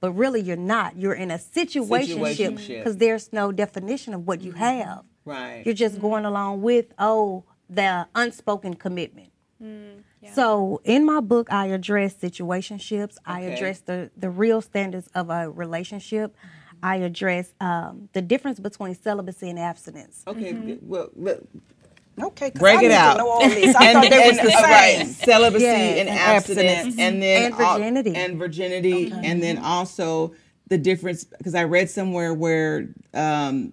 but 0.00 0.12
really 0.12 0.42
you're 0.42 0.56
not. 0.58 0.98
You're 0.98 1.14
in 1.14 1.30
a 1.30 1.38
situationship 1.38 2.18
Situationship. 2.18 2.78
because 2.78 2.98
there's 2.98 3.32
no 3.32 3.50
definition 3.50 4.12
of 4.12 4.26
what 4.26 4.42
you 4.42 4.52
have. 4.52 5.04
Right. 5.24 5.62
You're 5.64 5.74
just 5.74 6.02
going 6.02 6.26
along 6.26 6.60
with, 6.60 6.92
oh, 6.98 7.44
the 7.70 8.08
unspoken 8.14 8.74
commitment. 8.74 9.30
So 10.34 10.80
in 10.84 11.04
my 11.06 11.20
book, 11.20 11.50
I 11.52 11.66
address 11.66 12.14
situationships. 12.14 13.16
I 13.24 13.40
address 13.42 13.80
the, 13.80 14.10
the 14.16 14.30
real 14.30 14.60
standards 14.60 15.08
of 15.14 15.30
a 15.30 15.50
relationship. 15.50 16.36
I 16.82 16.96
address 16.96 17.52
um, 17.60 18.08
the 18.12 18.22
difference 18.22 18.58
between 18.60 18.94
celibacy 18.94 19.50
and 19.50 19.58
abstinence. 19.58 20.22
Okay. 20.26 20.52
good. 20.52 20.78
Well, 20.82 21.10
look, 21.16 21.42
Okay, 22.20 22.50
'cause 22.50 22.60
break 22.60 22.80
I 22.80 22.84
it 22.84 22.90
out. 22.90 23.12
To 23.12 23.18
know 23.18 23.30
all 23.30 23.48
this. 23.48 23.74
I 23.74 23.92
thought 23.94 24.10
they 24.10 24.28
was 24.28 24.36
the 24.36 24.54
all 24.54 24.62
right, 24.62 24.96
same. 24.98 25.06
celibacy 25.06 25.64
Yeah, 25.64 25.72
and, 25.76 26.08
and 26.10 26.18
abstinence, 26.18 26.68
abstinence. 26.70 26.98
and 26.98 27.22
then 27.22 27.44
And 27.52 27.54
al- 27.54 27.78
virginity. 27.78 28.14
and 28.14 28.38
virginity, 28.38 29.10
and 29.12 29.42
then 29.42 29.56
also 29.58 30.34
the 30.68 30.76
difference 30.76 31.24
because 31.24 31.54
I 31.54 31.64
read 31.64 31.88
somewhere 31.88 32.34
where 32.34 32.88
um, 33.14 33.72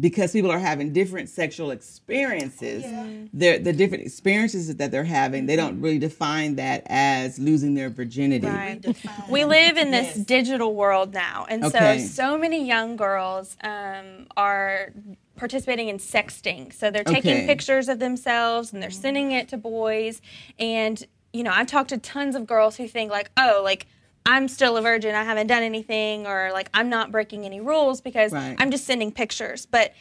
because 0.00 0.32
people 0.32 0.50
are 0.50 0.58
having 0.58 0.92
different 0.92 1.28
sexual 1.28 1.70
experiences, 1.70 2.84
they're 3.32 3.58
the 3.58 3.72
different 3.72 4.04
experiences 4.04 4.74
that 4.76 4.90
they're 4.90 5.04
having, 5.04 5.46
they 5.46 5.56
don't 5.56 5.80
really 5.80 5.98
define 5.98 6.56
that 6.56 6.82
as 6.86 7.38
losing 7.38 7.74
their 7.74 7.90
virginity. 7.90 8.46
Right. 8.46 8.84
We 9.28 9.44
live 9.44 9.76
in 9.76 9.90
this 9.90 10.14
digital 10.14 10.74
world 10.74 11.12
now, 11.14 11.46
and 11.48 11.64
Okay. 11.64 11.98
so 11.98 12.06
so 12.06 12.38
many 12.38 12.66
young 12.66 12.96
girls 12.96 13.56
um, 13.62 14.26
are 14.36 14.92
participating 15.36 15.88
in 15.88 15.98
sexting. 15.98 16.72
So 16.72 16.90
they're 16.90 17.04
taking 17.04 17.32
Okay. 17.36 17.46
pictures 17.46 17.88
of 17.88 17.98
themselves 17.98 18.72
and 18.72 18.82
they're 18.82 18.90
sending 18.90 19.32
it 19.32 19.48
to 19.48 19.56
boys. 19.56 20.20
And 20.58 21.02
you 21.32 21.42
know, 21.44 21.52
I've 21.52 21.68
talked 21.68 21.90
to 21.90 21.98
tons 21.98 22.34
of 22.34 22.46
girls 22.46 22.76
who 22.76 22.88
think 22.88 23.10
like, 23.10 23.30
oh, 23.36 23.60
like. 23.64 23.86
I'm 24.26 24.48
still 24.48 24.76
a 24.76 24.82
virgin. 24.82 25.14
I 25.14 25.24
haven't 25.24 25.46
done 25.46 25.62
anything, 25.62 26.26
or 26.26 26.50
like 26.52 26.68
I'm 26.74 26.88
not 26.88 27.10
breaking 27.10 27.44
any 27.44 27.60
rules 27.60 28.00
because 28.00 28.32
Right. 28.32 28.56
I'm 28.58 28.70
just 28.70 28.84
sending 28.84 29.10
pictures. 29.12 29.66
But 29.66 29.94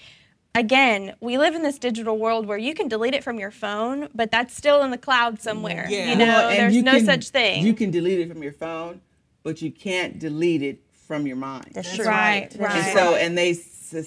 again, 0.55 1.15
we 1.21 1.37
live 1.37 1.55
in 1.55 1.61
this 1.63 1.79
digital 1.79 2.17
world 2.17 2.45
where 2.45 2.57
you 2.57 2.73
can 2.73 2.87
delete 2.87 3.13
it 3.13 3.23
from 3.23 3.39
your 3.39 3.51
phone, 3.51 4.09
but 4.13 4.29
that's 4.31 4.55
still 4.55 4.81
in 4.83 4.91
the 4.91 4.97
cloud 4.97 5.41
somewhere. 5.41 5.87
You 5.89 6.15
know, 6.15 6.25
Well, 6.25 6.49
and 6.49 6.59
there's 6.59 6.75
you 6.75 6.81
no 6.83 6.93
can- 6.97 7.05
such 7.05 7.29
thing. 7.29 7.65
You 7.65 7.73
can 7.73 7.91
delete 7.91 8.19
it 8.19 8.29
from 8.29 8.43
your 8.43 8.53
phone, 8.53 9.01
but 9.43 9.61
you 9.61 9.71
can't 9.71 10.19
delete 10.19 10.61
it 10.63 10.79
from 11.07 11.25
your 11.25 11.37
mind. 11.37 11.71
That's 11.73 11.95
true. 11.95 12.05
Right, 12.05 12.49
That's 12.51 12.57
right. 12.57 12.75
And 12.75 12.83
true. 12.83 12.93
so, 13.01 13.15
and 13.15 13.37
they 13.37 13.57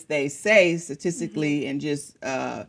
they 0.08 0.28
say 0.28 0.76
statistically, 0.76 1.66
and 1.66 1.80
just 1.80 2.16
uh, 2.22 2.64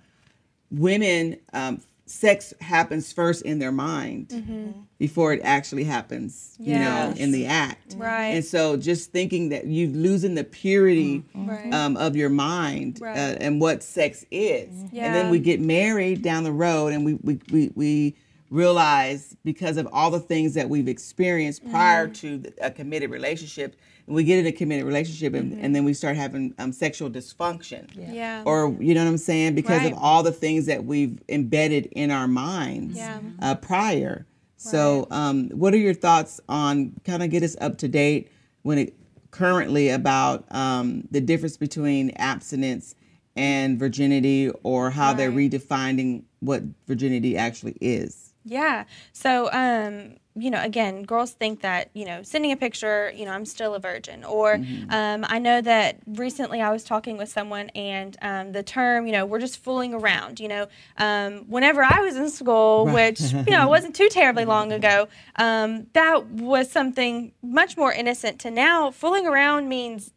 women, 0.72 1.38
um, 1.54 1.82
sex 2.18 2.54
happens 2.62 3.12
first 3.12 3.42
in 3.42 3.58
their 3.60 3.72
mind 3.72 4.86
before 5.00 5.34
it 5.34 5.42
actually 5.44 5.84
happens, 5.84 6.56
you 6.60 6.76
know, 6.78 7.14
in 7.18 7.32
the 7.32 7.46
act. 7.48 7.96
Right. 7.98 8.28
And 8.36 8.46
so, 8.46 8.78
just 8.78 9.12
thinking 9.12 9.50
that 9.50 9.66
you 9.66 9.88
losing 9.88 10.36
the 10.36 10.44
purity 10.44 11.24
Right. 11.34 11.74
um, 11.74 11.98
of 11.98 12.16
your 12.16 12.30
mind 12.30 13.00
Right. 13.02 13.18
uh, 13.18 13.38
and 13.42 13.60
what 13.60 13.82
sex 13.84 14.26
is, 14.32 14.70
and 14.70 14.90
Yeah. 14.94 15.12
then 15.12 15.32
we 15.32 15.40
get 15.40 15.60
married 15.60 16.22
down 16.22 16.44
the 16.44 16.52
road, 16.52 16.94
and 16.94 17.04
we 17.04 17.16
we 17.16 17.40
we. 17.52 17.72
we 17.76 18.16
realize 18.50 19.36
because 19.44 19.78
of 19.78 19.88
all 19.92 20.12
the 20.12 20.20
things 20.20 20.54
that 20.54 20.70
we've 20.70 20.88
experienced 20.88 21.68
prior 21.72 22.08
to 22.08 22.38
the- 22.38 22.54
a 22.62 22.70
committed 22.70 23.10
relationship 23.10 23.70
and 23.74 23.80
we 24.08 24.24
get 24.24 24.40
in 24.40 24.46
a 24.46 24.52
committed 24.52 24.86
relationship 24.86 25.34
and, 25.34 25.54
and 25.62 25.74
then 25.76 25.84
we 25.86 25.94
start 25.94 26.16
having 26.18 26.54
um, 26.60 26.72
sexual 26.74 27.10
dysfunction 27.10 27.88
Yeah. 27.96 28.44
or 28.46 28.76
you 28.80 28.94
know 28.94 29.04
what 29.04 29.10
i'm 29.10 29.18
saying 29.18 29.56
because 29.56 29.80
Right. 29.84 29.94
of 29.94 29.98
all 30.00 30.24
the 30.24 30.32
things 30.32 30.66
that 30.66 30.84
we've 30.86 31.20
embedded 31.30 31.86
in 31.94 32.12
our 32.12 32.28
minds 32.28 32.98
Yeah. 32.98 33.20
uh, 33.42 33.56
prior 33.56 34.26
so 34.58 35.08
um, 35.12 35.50
what 35.50 35.74
are 35.74 35.78
your 35.78 35.94
thoughts 35.94 36.40
on 36.50 36.94
kind 37.06 37.24
of 37.24 37.30
get 37.30 37.44
us 37.44 37.56
up 37.62 37.78
to 37.80 37.88
date 37.88 38.30
when 38.64 38.78
it 38.78 38.94
currently 39.32 39.90
about 39.90 40.46
um, 40.54 41.08
the 41.12 41.20
difference 41.22 41.58
between 41.58 42.12
abstinence 42.18 42.96
and 43.36 43.80
virginity 43.80 44.52
or 44.64 44.90
how 44.92 45.12
they're 45.14 45.32
redefining 45.32 46.24
what 46.40 46.62
virginity 46.88 47.36
actually 47.38 47.76
is 47.82 48.34
Yeah. 48.46 48.84
So, 49.14 49.50
um, 49.54 50.18
you 50.36 50.50
know, 50.50 50.62
again, 50.64 51.04
girls 51.04 51.32
think 51.32 51.62
that, 51.62 51.90
you 51.94 52.06
know, 52.06 52.24
sending 52.24 52.52
a 52.52 52.58
picture, 52.58 53.12
you 53.16 53.26
know, 53.26 53.32
I'm 53.32 53.46
still 53.46 53.76
a 53.76 53.80
virgin. 53.80 54.24
Or 54.24 54.56
um, 54.90 55.26
I 55.30 55.38
know 55.40 55.62
that 55.62 55.98
recently 56.08 56.60
I 56.62 56.72
was 56.72 56.84
talking 56.84 57.18
with 57.18 57.30
someone 57.30 57.70
and 57.70 58.18
um, 58.22 58.52
the 58.52 58.64
term, 58.64 59.06
you 59.06 59.12
know, 59.12 59.26
we're 59.26 59.40
just 59.40 59.60
fooling 59.64 59.94
around. 59.94 60.40
You 60.40 60.48
know, 60.48 60.68
um, 60.98 61.46
whenever 61.48 61.84
I 61.84 62.00
was 62.00 62.16
in 62.16 62.30
school, 62.30 62.86
which, 62.88 63.22
you 63.22 63.52
know, 63.52 63.64
it 63.66 63.70
wasn't 63.70 63.96
too 63.96 64.10
terribly 64.10 64.46
long 64.46 64.72
ago, 64.72 65.08
um, 65.36 65.88
that 65.94 66.26
was 66.28 66.72
something 66.72 67.32
much 67.44 67.78
more 67.78 67.94
innocent 67.94 68.40
to 68.40 68.50
now. 68.52 68.90
Fooling 68.90 69.28
around 69.28 69.70
means 69.70 70.12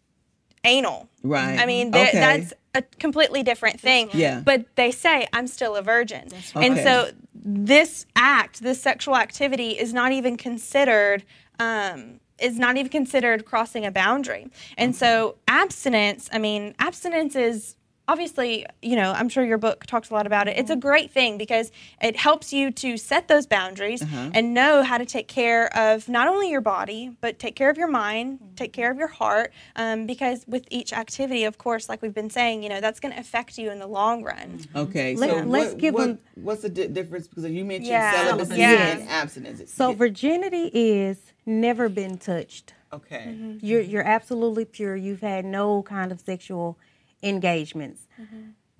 anal. 0.64 1.08
Right. 1.22 1.58
I 1.58 1.66
mean, 1.66 1.92
th- 1.92 2.08
Okay. 2.08 2.18
that's 2.18 2.52
a 2.76 2.82
completely 2.98 3.42
different 3.42 3.80
thing. 3.80 4.10
Yeah. 4.12 4.40
But 4.44 4.76
they 4.76 4.90
say 4.90 5.26
I'm 5.32 5.46
still 5.46 5.76
a 5.76 5.82
virgin, 5.82 6.28
and 6.54 6.74
Okay. 6.74 6.84
so 6.84 7.10
this 7.34 8.06
act, 8.14 8.60
this 8.62 8.80
sexual 8.80 9.16
activity, 9.16 9.70
is 9.78 9.92
not 9.92 10.12
even 10.12 10.36
considered. 10.36 11.24
Um, 11.58 12.20
is 12.38 12.58
not 12.58 12.76
even 12.76 12.90
considered 12.90 13.46
crossing 13.46 13.86
a 13.86 13.90
boundary. 13.90 14.46
And 14.76 14.94
so 14.94 15.36
abstinence, 15.48 16.28
I 16.30 16.38
mean, 16.38 16.74
abstinence 16.78 17.34
is 17.34 17.76
obviously, 18.08 18.66
you 18.82 18.96
know, 18.96 19.12
I'm 19.12 19.28
sure 19.28 19.44
your 19.44 19.58
book 19.58 19.86
talks 19.86 20.10
a 20.10 20.14
lot 20.14 20.26
about 20.26 20.48
it. 20.48 20.56
It's 20.56 20.70
a 20.70 20.74
mm-hmm. 20.74 20.80
great 20.80 21.10
thing 21.10 21.38
because 21.38 21.72
it 22.00 22.16
helps 22.16 22.52
you 22.52 22.70
to 22.70 22.96
set 22.96 23.28
those 23.28 23.46
boundaries 23.46 24.02
mm-hmm. 24.02 24.30
and 24.34 24.54
know 24.54 24.82
how 24.82 24.98
to 24.98 25.04
take 25.04 25.28
care 25.28 25.74
of 25.76 26.08
not 26.08 26.28
only 26.28 26.50
your 26.50 26.60
body, 26.60 27.16
but 27.20 27.38
take 27.38 27.56
care 27.56 27.70
of 27.70 27.76
your 27.76 27.88
mind, 27.88 28.38
mm-hmm. 28.40 28.54
take 28.54 28.72
care 28.72 28.90
of 28.90 28.98
your 28.98 29.08
heart. 29.08 29.52
Um, 29.74 30.06
because 30.06 30.44
with 30.46 30.66
each 30.70 30.92
activity, 30.92 31.44
of 31.44 31.58
course, 31.58 31.88
like 31.88 32.02
we've 32.02 32.14
been 32.14 32.30
saying, 32.30 32.62
you 32.62 32.68
know, 32.68 32.80
that's 32.80 33.00
going 33.00 33.14
to 33.14 33.20
affect 33.20 33.58
you 33.58 33.70
in 33.70 33.78
the 33.78 33.86
long 33.86 34.22
run. 34.22 34.60
Okay, 34.74 35.16
Let- 35.16 35.30
so 35.30 35.36
let's 35.42 35.72
what, 35.72 35.78
give 35.78 35.94
what- 35.94 36.06
them- 36.06 36.18
what's 36.34 36.62
the 36.62 36.68
di- 36.68 36.88
difference 36.88 37.26
because 37.28 37.44
you 37.46 37.64
mentioned 37.64 37.88
Yeah, 37.88 38.12
celibacy 38.12 38.60
yeah. 38.60 38.98
and 38.98 39.08
abstinence. 39.08 39.72
So 39.72 39.90
Yeah, 39.90 39.96
virginity 39.96 40.70
is 40.72 41.32
never 41.44 41.88
been 41.88 42.18
touched. 42.18 42.74
okay, 42.92 43.34
You're 43.60 43.80
you're 43.80 44.02
absolutely 44.02 44.64
pure. 44.64 44.96
You've 44.96 45.20
had 45.20 45.44
no 45.44 45.82
kind 45.82 46.12
of 46.12 46.20
sexual 46.20 46.78
engagements. 47.22 48.06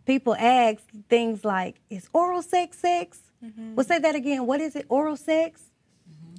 People 0.05 0.35
ask 0.37 0.83
things 1.09 1.45
like, 1.45 1.81
"Is 1.91 2.09
oral 2.13 2.43
sex 2.43 2.79
sex?" 2.79 3.21
Well, 3.75 3.85
say 3.87 3.99
that 3.99 4.15
again. 4.15 4.47
What 4.47 4.61
is 4.61 4.77
it? 4.77 4.87
Oral 4.89 5.17
sex? 5.17 5.63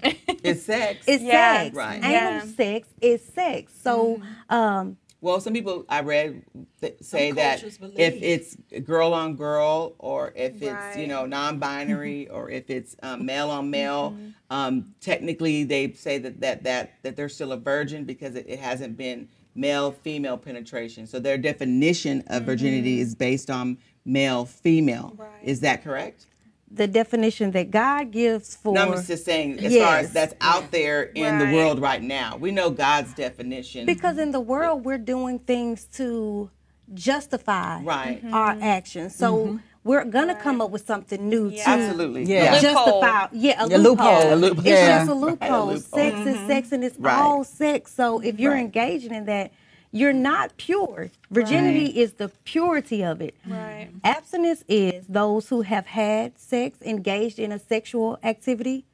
it's 0.03 0.63
sex. 0.63 1.03
It's 1.07 1.23
Yeah. 1.23 1.63
sex. 1.63 1.75
Right. 1.75 1.97
Anal 2.03 2.11
Yeah. 2.11 2.45
sex 2.45 2.87
is 3.01 3.21
sex. 3.23 3.73
So 3.81 4.21
um, 4.49 4.97
Well, 5.21 5.39
some 5.41 5.53
people 5.53 5.85
I 5.89 6.01
read 6.01 6.43
th- 6.81 6.97
say 7.01 7.31
that 7.31 7.61
believe. 7.79 7.99
if 7.99 8.21
it's 8.21 8.55
girl 8.85 9.13
on 9.13 9.35
girl, 9.35 9.95
or 9.99 10.31
if 10.35 10.61
it's 10.61 10.95
you 10.97 11.07
know 11.07 11.25
non-binary, 11.25 12.29
or 12.29 12.49
if 12.49 12.69
it's 12.69 12.95
um, 13.03 13.25
male 13.25 13.49
on 13.49 13.69
male, 13.71 14.11
Mm-hmm. 14.11 14.29
um, 14.51 14.93
technically 15.01 15.63
they 15.63 15.91
say 15.93 16.17
that 16.19 16.39
that 16.41 16.63
that 16.63 16.91
that 17.03 17.15
they're 17.15 17.29
still 17.29 17.51
a 17.51 17.57
virgin 17.57 18.05
because 18.05 18.35
it, 18.35 18.45
it 18.47 18.59
hasn't 18.59 18.95
been 18.97 19.27
male 19.57 19.91
female 19.91 20.37
penetration. 20.37 21.07
So 21.07 21.19
their 21.19 21.37
definition 21.37 22.23
of 22.27 22.43
virginity 22.43 22.99
is 23.01 23.15
based 23.15 23.49
on 23.49 23.77
male 24.05 24.45
female. 24.45 25.11
Mm-hmm. 25.13 25.21
Right. 25.21 25.43
Is 25.43 25.59
that 25.61 25.83
correct? 25.83 26.27
The 26.69 26.87
definition 26.87 27.51
that 27.51 27.71
God 27.71 28.11
gives 28.11 28.55
for 28.55 28.73
No, 28.73 28.93
I'm 28.93 29.05
just 29.05 29.25
saying 29.25 29.59
as 29.59 29.75
far 29.75 29.97
as 29.97 30.11
that's 30.11 30.35
out 30.41 30.69
there 30.71 31.03
in 31.03 31.39
the 31.39 31.55
world 31.55 31.79
right 31.79 32.01
now. 32.01 32.35
We 32.37 32.51
know 32.51 32.69
God's 32.69 33.13
definition. 33.13 33.85
because 33.85 34.17
in 34.17 34.31
the 34.31 34.39
world 34.41 34.85
we're 34.85 34.97
doing 34.97 35.39
things 35.39 35.85
to 35.93 36.51
justify 36.93 37.81
Right. 37.81 38.21
our 38.31 38.57
actions. 38.61 39.15
So 39.15 39.59
we're 39.87 40.05
gonna 40.05 40.35
come 40.35 40.61
up 40.61 40.69
with 40.69 40.85
something 40.85 41.27
new 41.29 41.47
Yeah. 41.49 41.63
to 41.63 41.69
Absolutely. 41.69 42.23
Yeah. 42.25 42.59
Loophole. 42.61 43.01
justify. 43.01 43.27
Yeah, 43.31 43.63
a 43.63 43.65
A 43.65 43.77
loophole. 43.77 44.05
loophole. 44.05 44.33
A 44.33 44.35
loophole. 44.35 44.59
It's 44.59 44.67
Yeah. 44.67 44.97
just 44.99 45.09
a 45.09 45.13
Right, 45.13 45.21
loophole. 45.21 45.63
a 45.63 45.71
loophole. 45.73 45.99
Sex 45.99 46.19
is 46.27 46.47
sex, 46.47 46.71
and 46.71 46.83
it's 46.83 46.99
Right. 46.99 47.17
all 47.17 47.43
sex. 47.43 47.93
So 47.93 48.19
if 48.19 48.39
you're 48.39 48.53
Right. 48.53 48.59
engaging 48.65 49.13
in 49.13 49.25
that, 49.25 49.51
you're 49.91 50.13
not 50.13 50.57
pure. 50.57 51.09
Virginity 51.31 51.85
is 51.85 52.13
the 52.13 52.29
purity 52.43 53.03
of 53.03 53.21
it. 53.21 53.35
Right. 53.47 53.89
Abstinence 54.03 54.63
is 54.67 55.05
those 55.07 55.47
who 55.49 55.61
have 55.61 55.87
had 55.87 56.37
sex, 56.37 56.79
engaged 56.81 57.39
in 57.39 57.51
a 57.51 57.59
sexual 57.59 58.19
activity, 58.23 58.85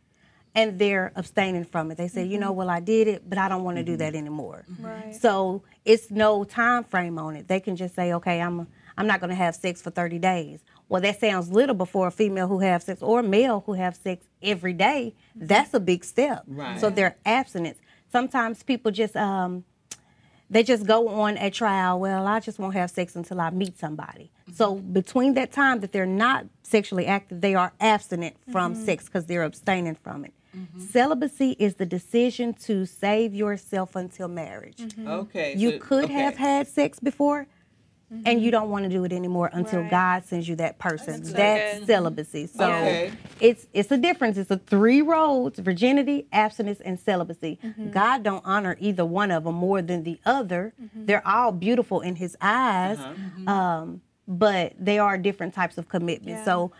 and 0.55 0.77
they're 0.77 1.11
abstaining 1.15 1.65
from 1.65 1.89
it. 1.91 1.97
They 1.97 2.07
say, 2.07 2.23
you 2.23 2.37
know, 2.37 2.49
mm-hmm. 2.49 2.57
well, 2.57 2.69
I 2.69 2.79
did 2.79 3.07
it, 3.07 3.27
but 3.27 3.39
I 3.39 3.49
don't 3.49 3.63
want 3.63 3.77
to 3.77 3.83
do 3.83 3.93
mm-hmm. 3.93 3.99
that 3.99 4.15
anymore. 4.15 4.65
Right. 4.79 5.15
So 5.15 5.63
it's 5.83 6.11
no 6.11 6.43
time 6.43 6.83
frame 6.83 7.17
on 7.17 7.35
it. 7.35 7.47
They 7.47 7.59
can 7.59 7.75
just 7.75 7.95
say, 7.95 8.13
okay, 8.13 8.39
I'm 8.39 8.67
I'm 8.97 9.07
not 9.07 9.19
going 9.19 9.29
to 9.29 9.35
have 9.35 9.55
sex 9.55 9.81
for 9.81 9.89
30 9.89 10.19
days. 10.19 10.59
Well, 10.89 11.01
that 11.01 11.19
sounds 11.19 11.49
little 11.49 11.75
before 11.75 12.07
a 12.07 12.11
female 12.11 12.47
who 12.47 12.59
have 12.59 12.83
sex 12.83 13.01
or 13.01 13.21
a 13.21 13.23
male 13.23 13.63
who 13.65 13.73
have 13.73 13.95
sex 13.95 14.25
every 14.41 14.73
day. 14.73 15.15
Mm-hmm. 15.35 15.47
That's 15.47 15.73
a 15.73 15.79
big 15.79 16.03
step. 16.03 16.43
Right. 16.47 16.79
So 16.79 16.89
their 16.89 17.15
abstinence. 17.25 17.79
Sometimes 18.11 18.61
people 18.61 18.91
just 18.91 19.15
um, 19.15 19.63
they 20.49 20.61
just 20.61 20.85
go 20.85 21.07
on 21.07 21.37
a 21.37 21.49
trial. 21.49 21.99
Well, 21.99 22.27
I 22.27 22.39
just 22.39 22.59
won't 22.59 22.75
have 22.75 22.91
sex 22.91 23.15
until 23.15 23.41
I 23.41 23.49
meet 23.49 23.79
somebody. 23.79 24.31
Mm-hmm. 24.43 24.53
So 24.53 24.75
between 24.75 25.33
that 25.33 25.51
time 25.51 25.79
that 25.79 25.91
they're 25.91 26.05
not 26.05 26.45
sexually 26.61 27.07
active, 27.07 27.41
they 27.41 27.55
are 27.55 27.73
abstinent 27.79 28.35
from 28.51 28.75
mm-hmm. 28.75 28.85
sex 28.85 29.05
because 29.05 29.25
they're 29.25 29.43
abstaining 29.43 29.95
from 29.95 30.25
it. 30.25 30.33
Celibacy 30.77 31.55
is 31.57 31.75
the 31.75 31.85
decision 31.85 32.53
to 32.53 32.85
save 32.85 33.33
yourself 33.33 33.95
until 33.95 34.27
marriage. 34.27 34.85
Okay. 35.05 35.55
You 35.57 35.71
so- 35.71 35.79
could 35.79 36.03
okay. 36.05 36.13
have 36.13 36.37
had 36.37 36.67
sex 36.67 36.99
before, 36.99 37.47
and 38.25 38.41
you 38.41 38.47
mm-hmm. 38.47 38.49
don't 38.51 38.69
want 38.69 38.83
to 38.83 38.89
do 38.89 39.03
it 39.03 39.11
anymore 39.11 39.49
until 39.53 39.81
Right. 39.81 39.91
God 39.91 40.25
sends 40.25 40.47
you 40.47 40.55
that 40.57 40.79
person. 40.79 41.13
That's 41.13 41.29
so 41.29 41.35
That's 41.35 41.75
mm-hmm. 41.75 41.85
celibacy. 41.85 42.47
So 42.47 42.65
Okay. 42.65 43.11
it's 43.39 43.67
it's 43.73 43.91
a 43.91 43.97
difference. 43.97 44.37
It's 44.37 44.51
a 44.51 44.57
three 44.57 45.01
roads: 45.01 45.59
virginity, 45.59 46.27
abstinence, 46.31 46.79
and 46.81 46.99
celibacy. 46.99 47.59
Mm-hmm. 47.63 47.91
God 47.91 48.23
don't 48.23 48.43
honor 48.45 48.77
either 48.79 49.05
one 49.05 49.31
of 49.31 49.43
them 49.43 49.55
more 49.55 49.81
than 49.81 50.03
the 50.03 50.19
other. 50.25 50.73
Mm-hmm. 50.81 51.05
They're 51.05 51.27
all 51.27 51.51
beautiful 51.51 52.01
in 52.01 52.15
His 52.15 52.37
eyes. 52.41 52.99
Uh-huh. 52.99 53.51
Um, 53.51 54.01
but 54.25 54.73
they 54.79 54.99
are 54.99 55.17
different 55.17 55.53
types 55.53 55.77
of 55.77 55.89
commitment. 55.89 56.37
Yeah, 56.37 56.45
so. 56.45 56.71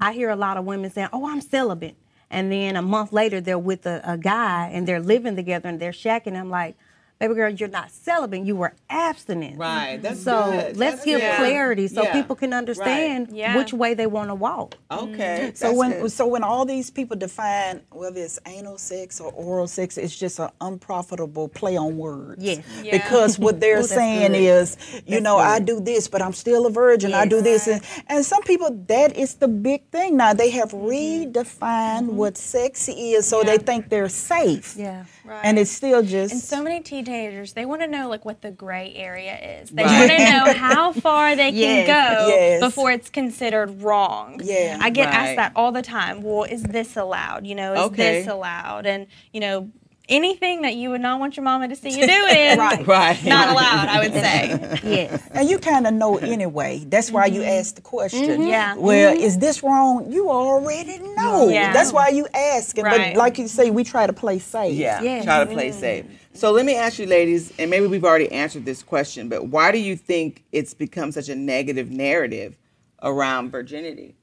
I 0.00 0.12
hear 0.12 0.30
a 0.30 0.36
lot 0.36 0.56
of 0.56 0.64
women 0.64 0.90
saying, 0.90 1.08
"Oh, 1.12 1.28
I'm 1.28 1.42
celibate," 1.42 1.96
and 2.30 2.50
then 2.50 2.76
a 2.76 2.82
month 2.82 3.12
later 3.12 3.40
they're 3.40 3.58
with 3.58 3.86
a, 3.86 4.00
a 4.04 4.16
guy 4.16 4.70
and 4.72 4.86
they're 4.86 5.00
living 5.00 5.36
together 5.36 5.68
and 5.68 5.78
they're 5.78 5.92
shacking. 5.92 6.38
I'm 6.38 6.50
like, 6.50 6.76
"Baby 7.18 7.34
girl, 7.34 7.50
you're 7.50 7.68
not 7.68 7.90
celibate. 7.90 8.44
You 8.44 8.56
were 8.56 8.74
abstinent." 8.90 9.58
Right. 9.58 9.98
That's 10.02 10.22
So 10.22 10.44
good. 10.44 10.76
let's 10.76 10.96
That's 10.96 11.04
give 11.04 11.20
good. 11.20 11.36
clarity 11.36 11.88
so 11.88 12.02
Yeah. 12.02 12.12
people 12.12 12.36
can 12.36 12.52
understand 12.52 13.28
Yeah. 13.32 13.56
which 13.56 13.72
way 13.72 13.94
they 13.94 14.06
want 14.06 14.28
to 14.30 14.34
walk. 14.34 14.76
Okay. 14.90 15.52
So 15.54 15.66
that's 15.68 15.78
when 15.78 15.90
good. 15.92 16.12
so 16.12 16.26
when 16.26 16.42
all 16.44 16.64
these 16.64 16.90
people 16.90 17.16
define 17.16 17.80
whether 17.90 18.20
it's 18.20 18.38
anal 18.46 18.78
sex 18.78 19.20
or 19.20 19.32
oral 19.32 19.66
sex, 19.66 19.96
it's 19.98 20.14
just 20.16 20.38
an 20.38 20.50
unprofitable 20.60 21.48
play 21.48 21.76
on 21.76 21.96
words. 21.96 22.42
Yes. 22.42 22.64
Yeah. 22.82 22.92
Because 22.92 23.38
what 23.38 23.60
they're 23.60 23.76
that's 23.76 23.88
saying 23.88 24.32
good. 24.32 24.40
is, 24.40 24.76
you 24.92 25.02
That's 25.06 25.22
know, 25.22 25.38
I 25.38 25.58
do 25.58 25.80
this, 25.80 26.08
but 26.08 26.20
I'm 26.22 26.32
still 26.32 26.66
a 26.66 26.70
virgin. 26.70 27.14
I 27.14 27.26
do 27.26 27.40
this, 27.40 27.66
and, 27.66 27.80
and 28.08 28.24
some 28.24 28.42
people 28.42 28.70
that 28.88 29.16
is 29.16 29.34
the 29.34 29.48
big 29.48 29.88
thing 29.90 30.16
now. 30.16 30.32
They 30.34 30.50
have 30.50 30.66
Mm-hmm. 30.76 31.38
redefined 31.38 32.06
what 32.08 32.36
sex 32.36 32.88
is, 32.88 33.26
so 33.26 33.42
they 33.42 33.58
think 33.58 33.88
they're 33.88 34.08
safe. 34.08 34.74
Yeah. 34.76 35.04
Right. 35.24 35.40
And 35.42 35.58
it's 35.58 35.70
still 35.70 36.02
just 36.02 36.32
And 36.34 36.40
so 36.42 36.62
many 36.62 36.80
teenagers, 37.06 37.52
they 37.54 37.64
want 37.64 37.80
to 37.82 37.86
know 37.88 38.08
like 38.08 38.24
what 38.24 38.42
the 38.42 38.50
gray 38.50 38.92
area 38.94 39.60
is. 39.62 39.70
They 39.70 39.84
Right. 39.84 39.98
want 39.98 40.10
to 40.10 40.18
know 40.18 40.52
how 40.58 40.92
far 40.92 41.34
they 41.36 41.52
can 41.52 41.86
go 41.86 42.28
Yes. 42.28 42.60
before 42.60 42.90
it's 42.90 43.08
considered 43.08 43.82
wrong. 43.82 44.40
Yeah. 44.44 44.78
I 44.80 44.90
get 44.90 45.06
Right. 45.06 45.14
asked 45.14 45.36
that 45.36 45.52
all 45.56 45.72
the 45.72 45.82
time. 45.82 46.22
Well, 46.22 46.44
is 46.44 46.62
this 46.62 46.96
allowed? 46.96 47.46
You 47.46 47.54
know, 47.54 47.72
is 47.72 47.78
Okay. 47.86 48.20
this 48.20 48.28
allowed? 48.28 48.86
And 48.86 49.06
you 49.32 49.40
know, 49.40 49.70
anything 50.08 50.62
that 50.62 50.74
you 50.74 50.90
would 50.90 51.00
not 51.00 51.18
want 51.18 51.36
your 51.36 51.44
mama 51.44 51.68
to 51.68 51.76
see 51.76 51.90
you 51.90 52.06
doing, 52.06 52.58
Right. 52.58 52.86
right. 52.86 53.24
not 53.24 53.48
allowed. 53.48 53.88
I 53.88 54.00
would 54.00 54.12
say. 54.12 54.80
Yes. 54.96 55.22
And 55.32 55.48
you 55.48 55.58
kind 55.58 55.86
of 55.86 55.94
know 55.94 56.16
anyway. 56.18 56.84
That's 56.86 57.10
why 57.10 57.26
you 57.26 57.40
mm-hmm. 57.40 57.50
ask 57.50 57.74
the 57.74 57.80
question. 57.80 58.28
Mm-hmm. 58.28 58.46
Yeah. 58.46 58.76
Well, 58.76 59.14
mm-hmm. 59.14 59.22
is 59.22 59.38
this 59.38 59.62
wrong? 59.62 60.10
You 60.10 60.30
already 60.30 60.98
know. 60.98 61.48
Yeah. 61.48 61.72
That's 61.72 61.92
why 61.92 62.08
you 62.08 62.26
ask. 62.32 62.76
Right. 62.78 63.14
But 63.14 63.18
like 63.18 63.38
you 63.38 63.48
say, 63.48 63.70
we 63.70 63.82
try 63.84 64.06
to 64.06 64.12
play 64.12 64.38
safe. 64.38 64.74
Yeah, 64.74 65.02
Yes. 65.02 65.24
try 65.24 65.44
to 65.44 65.52
play 65.52 65.72
safe. 65.72 66.06
So 66.34 66.52
let 66.52 66.66
me 66.66 66.76
ask 66.76 66.98
you, 66.98 67.06
ladies, 67.06 67.52
and 67.58 67.70
maybe 67.70 67.86
we've 67.86 68.04
already 68.04 68.30
answered 68.30 68.64
this 68.64 68.82
question, 68.82 69.28
but 69.28 69.48
why 69.48 69.72
do 69.72 69.78
you 69.78 69.96
think 69.96 70.44
it's 70.52 70.74
become 70.74 71.10
such 71.10 71.28
a 71.28 71.34
negative 71.34 71.90
narrative 71.90 72.58
around 73.02 73.50
virginity? 73.50 74.14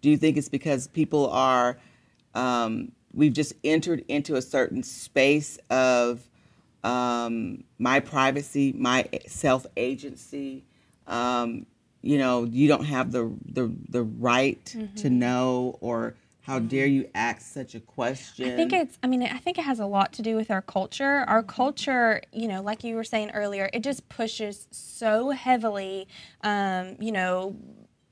Do 0.00 0.10
you 0.10 0.16
think 0.16 0.36
it's 0.36 0.48
because 0.48 0.86
people 0.86 1.28
are, 1.30 1.78
um, 2.34 2.92
we've 3.14 3.32
just 3.32 3.54
entered 3.62 4.04
into 4.08 4.36
a 4.36 4.42
certain 4.42 4.82
space 4.82 5.58
of 5.70 6.28
um, 6.82 7.64
my 7.78 8.00
privacy, 8.00 8.74
my 8.76 9.08
self 9.26 9.66
agency? 9.76 10.64
Um, 11.06 11.66
you 12.02 12.18
know, 12.18 12.44
you 12.44 12.68
don't 12.68 12.84
have 12.84 13.12
the 13.12 13.32
the, 13.46 13.72
the 13.88 14.02
right 14.02 14.64
to 14.96 15.10
know, 15.10 15.78
or 15.80 16.14
how 16.44 16.58
dare 16.58 16.86
you 16.86 17.08
ask 17.14 17.40
such 17.40 17.74
a 17.74 17.80
question? 17.80 18.52
I 18.52 18.54
think 18.54 18.74
it's, 18.74 18.98
I 19.02 19.06
mean, 19.06 19.22
I 19.22 19.38
think 19.38 19.56
it 19.58 19.64
has 19.64 19.80
a 19.80 19.86
lot 19.86 20.12
to 20.14 20.22
do 20.22 20.36
with 20.36 20.50
our 20.50 20.60
culture. 20.60 21.24
Our 21.26 21.42
culture, 21.42 22.20
you 22.32 22.48
know, 22.48 22.60
like 22.60 22.84
you 22.84 22.96
were 22.96 23.04
saying 23.04 23.30
earlier, 23.30 23.70
it 23.72 23.82
just 23.82 24.06
pushes 24.10 24.68
so 24.70 25.30
heavily, 25.30 26.06
um, 26.42 26.96
you 27.00 27.12
know, 27.12 27.56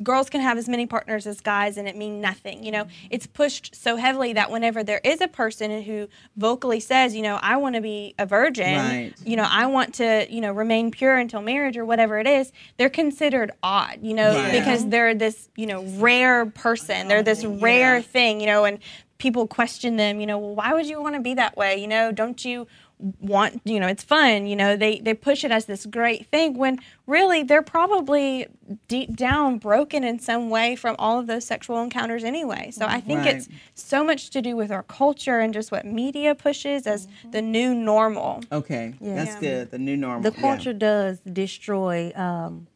girls 0.02 0.28
can 0.30 0.40
have 0.40 0.58
as 0.58 0.68
many 0.68 0.86
partners 0.86 1.26
as 1.26 1.40
guys 1.40 1.76
and 1.76 1.86
it 1.88 1.96
mean 1.96 2.20
nothing. 2.20 2.62
You 2.64 2.72
know, 2.72 2.86
it's 3.10 3.26
pushed 3.26 3.74
so 3.74 3.96
heavily 3.96 4.32
that 4.34 4.50
whenever 4.50 4.82
there 4.82 5.00
is 5.04 5.20
a 5.20 5.28
person 5.28 5.82
who 5.82 6.08
vocally 6.36 6.80
says, 6.80 7.14
you 7.14 7.22
know, 7.22 7.38
I 7.42 7.56
want 7.56 7.74
to 7.76 7.80
be 7.80 8.14
a 8.18 8.26
virgin, 8.26 8.74
Right. 8.76 9.12
you 9.24 9.36
know, 9.36 9.46
I 9.48 9.66
want 9.66 9.94
to, 9.94 10.26
you 10.30 10.40
know, 10.40 10.52
remain 10.52 10.90
pure 10.90 11.16
until 11.16 11.40
marriage 11.42 11.76
or 11.76 11.84
whatever 11.84 12.18
it 12.18 12.26
is, 12.26 12.52
they're 12.78 12.90
considered 12.90 13.50
odd, 13.62 13.98
you 14.02 14.14
know, 14.14 14.34
Right. 14.34 14.52
because 14.52 14.88
they're 14.88 15.14
this, 15.14 15.48
you 15.56 15.66
know, 15.66 15.82
rare 15.98 16.46
person. 16.46 17.08
They're 17.08 17.22
this 17.22 17.44
rare 17.44 18.00
thing, 18.02 18.40
you 18.40 18.46
know, 18.46 18.64
and 18.64 18.78
people 19.18 19.46
question 19.46 19.96
them, 19.96 20.20
you 20.20 20.26
know, 20.26 20.36
well, 20.38 20.54
why 20.56 20.74
would 20.74 20.86
you 20.86 21.00
want 21.00 21.14
to 21.14 21.20
be 21.20 21.34
that 21.34 21.56
way? 21.56 21.76
You 21.80 21.86
know, 21.86 22.10
don't 22.10 22.44
you 22.44 22.66
want, 22.98 23.60
you 23.64 23.80
know, 23.80 23.88
it's 23.88 24.04
fun, 24.04 24.46
you 24.46 24.54
know, 24.54 24.76
they, 24.76 25.00
they 25.00 25.12
push 25.14 25.42
it 25.44 25.50
as 25.50 25.64
this 25.64 25.86
great 25.86 26.26
thing 26.26 26.56
when 26.56 26.78
really 27.06 27.42
they're 27.42 27.60
probably 27.62 28.46
deep 28.86 29.16
down 29.16 29.58
broken 29.58 30.04
in 30.04 30.20
some 30.20 30.50
way 30.50 30.76
from 30.76 30.94
all 31.00 31.18
of 31.18 31.26
those 31.26 31.44
sexual 31.44 31.82
encounters 31.82 32.22
anyway. 32.22 32.70
So 32.70 32.86
I 32.86 33.00
think 33.00 33.20
Right. 33.20 33.34
it's 33.36 33.48
so 33.74 34.04
much 34.04 34.30
to 34.30 34.40
do 34.40 34.54
with 34.54 34.70
our 34.70 34.84
culture 34.84 35.40
and 35.40 35.52
just 35.52 35.72
what 35.72 35.84
media 35.84 36.34
pushes 36.36 36.86
as 36.86 37.08
the 37.32 37.42
new 37.42 37.74
normal. 37.74 38.42
Okay, 38.52 38.94
that's 39.00 39.32
Yeah. 39.34 39.40
good. 39.40 39.70
The 39.72 39.78
new 39.78 39.96
normal. 39.96 40.22
The 40.30 40.36
yeah. 40.36 40.40
culture 40.40 40.72
does 40.72 41.18
destroy 41.20 42.12
um, 42.14 42.68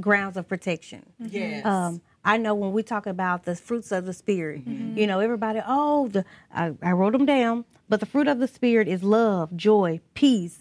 grounds 0.00 0.36
of 0.36 0.48
protection. 0.48 1.04
Yes. 1.18 1.64
Um, 1.64 2.00
I 2.24 2.38
know 2.38 2.54
when 2.54 2.72
we 2.72 2.82
talk 2.82 3.06
about 3.06 3.44
the 3.44 3.54
fruits 3.54 3.92
of 3.92 4.04
the 4.04 4.12
spirit, 4.12 4.62
you 4.66 5.06
know, 5.06 5.20
everybody, 5.20 5.60
oh, 5.66 6.08
the 6.08 6.24
I, 6.52 6.72
I 6.82 6.90
wrote 6.90 7.12
them 7.12 7.24
down, 7.24 7.64
but 7.88 8.00
the 8.00 8.06
fruit 8.06 8.28
of 8.28 8.38
the 8.38 8.48
spirit 8.48 8.88
is 8.88 9.02
love, 9.02 9.56
joy, 9.56 10.00
peace, 10.14 10.60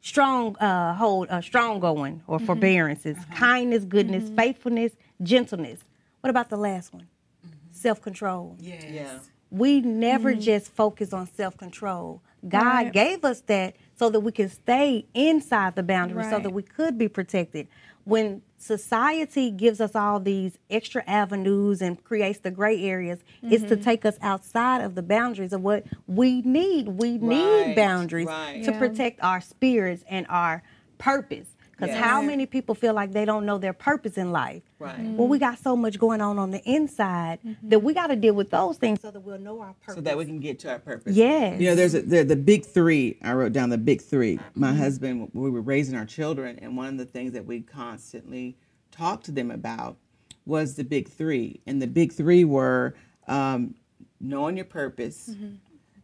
strong 0.00 0.56
uh, 0.56 0.94
hold, 0.94 1.28
uh, 1.30 1.40
strong 1.40 1.80
going 1.80 2.22
or 2.26 2.38
mm-hmm. 2.38 2.46
forbearances, 2.46 3.16
uh-huh. 3.16 3.34
kindness, 3.36 3.84
goodness, 3.84 4.24
mm-hmm. 4.24 4.36
faithfulness, 4.36 4.92
gentleness. 5.22 5.80
What 6.20 6.30
about 6.30 6.50
the 6.50 6.56
last 6.56 6.92
one? 6.92 7.08
Mm-hmm. 7.46 7.56
Self 7.72 8.00
control. 8.00 8.56
yeah. 8.58 9.18
We 9.50 9.82
never 9.82 10.34
just 10.34 10.72
focus 10.72 11.12
on 11.12 11.26
self 11.26 11.58
control. 11.58 12.22
God 12.48 12.64
Right. 12.64 12.92
gave 12.92 13.24
us 13.24 13.42
that 13.42 13.76
so 13.94 14.08
that 14.10 14.20
we 14.20 14.32
can 14.32 14.48
stay 14.48 15.06
inside 15.14 15.76
the 15.76 15.82
boundaries, 15.82 16.30
so 16.30 16.38
that 16.38 16.50
we 16.50 16.62
could 16.62 16.96
be 16.98 17.06
protected. 17.06 17.68
When 18.04 18.42
society 18.58 19.50
gives 19.50 19.80
us 19.80 19.94
all 19.94 20.20
these 20.20 20.58
extra 20.70 21.02
avenues 21.06 21.80
and 21.82 22.02
creates 22.04 22.40
the 22.40 22.50
gray 22.50 22.82
areas, 22.84 23.20
it's 23.42 23.64
to 23.64 23.74
mm-hmm. 23.74 23.82
take 23.82 24.04
us 24.04 24.16
outside 24.22 24.80
of 24.82 24.94
the 24.94 25.02
boundaries 25.02 25.52
of 25.52 25.62
what 25.62 25.84
we 26.06 26.42
need. 26.42 26.88
We 26.88 27.18
Right, 27.18 27.66
need 27.68 27.76
boundaries 27.76 28.26
right. 28.26 28.62
to 28.64 28.72
Yeah. 28.72 28.78
protect 28.78 29.22
our 29.22 29.40
spirits 29.40 30.04
and 30.08 30.26
our 30.28 30.62
purpose. 30.98 31.51
Because 31.82 31.96
Yes. 31.96 32.04
how 32.04 32.22
many 32.22 32.46
people 32.46 32.76
feel 32.76 32.94
like 32.94 33.10
they 33.10 33.24
don't 33.24 33.44
know 33.44 33.58
their 33.58 33.72
purpose 33.72 34.16
in 34.16 34.30
life? 34.30 34.62
Right. 34.78 35.00
Well, 35.00 35.26
we 35.26 35.40
got 35.40 35.58
so 35.58 35.74
much 35.74 35.98
going 35.98 36.20
on 36.20 36.38
on 36.38 36.52
the 36.52 36.62
inside 36.62 37.40
that 37.64 37.82
we 37.82 37.92
got 37.92 38.06
to 38.06 38.14
deal 38.16 38.34
with 38.34 38.50
those 38.50 38.76
things 38.76 39.00
so 39.00 39.10
that 39.10 39.18
we'll 39.18 39.40
know 39.40 39.60
our 39.60 39.74
purpose. 39.80 39.96
so 39.96 40.00
that 40.02 40.16
we 40.16 40.24
can 40.24 40.38
get 40.38 40.60
to 40.60 40.70
our 40.70 40.78
purpose. 40.78 41.16
Yes. 41.16 41.60
You 41.60 41.66
know, 41.70 41.74
there's 41.74 41.94
a, 41.94 42.02
there, 42.02 42.22
the 42.22 42.36
big 42.36 42.64
three. 42.64 43.18
I 43.20 43.32
wrote 43.32 43.52
down 43.52 43.70
the 43.70 43.78
big 43.78 44.00
3 44.00 44.36
Mm-hmm. 44.36 44.60
My 44.60 44.72
husband, 44.72 45.30
we 45.34 45.50
were 45.50 45.60
raising 45.60 45.96
our 45.96 46.06
children, 46.06 46.56
and 46.62 46.76
one 46.76 46.86
of 46.86 46.98
the 46.98 47.04
things 47.04 47.32
that 47.32 47.46
we 47.46 47.62
constantly 47.62 48.56
talked 48.92 49.24
to 49.24 49.32
them 49.32 49.50
about 49.50 49.96
was 50.46 50.76
the 50.76 50.84
big 50.84 51.08
three. 51.08 51.60
And 51.66 51.82
the 51.82 51.88
big 51.88 52.12
three 52.12 52.44
were 52.44 52.94
um, 53.26 53.74
knowing 54.20 54.56
your 54.56 54.66
purpose, 54.66 55.30
Mm-hmm. 55.30 55.54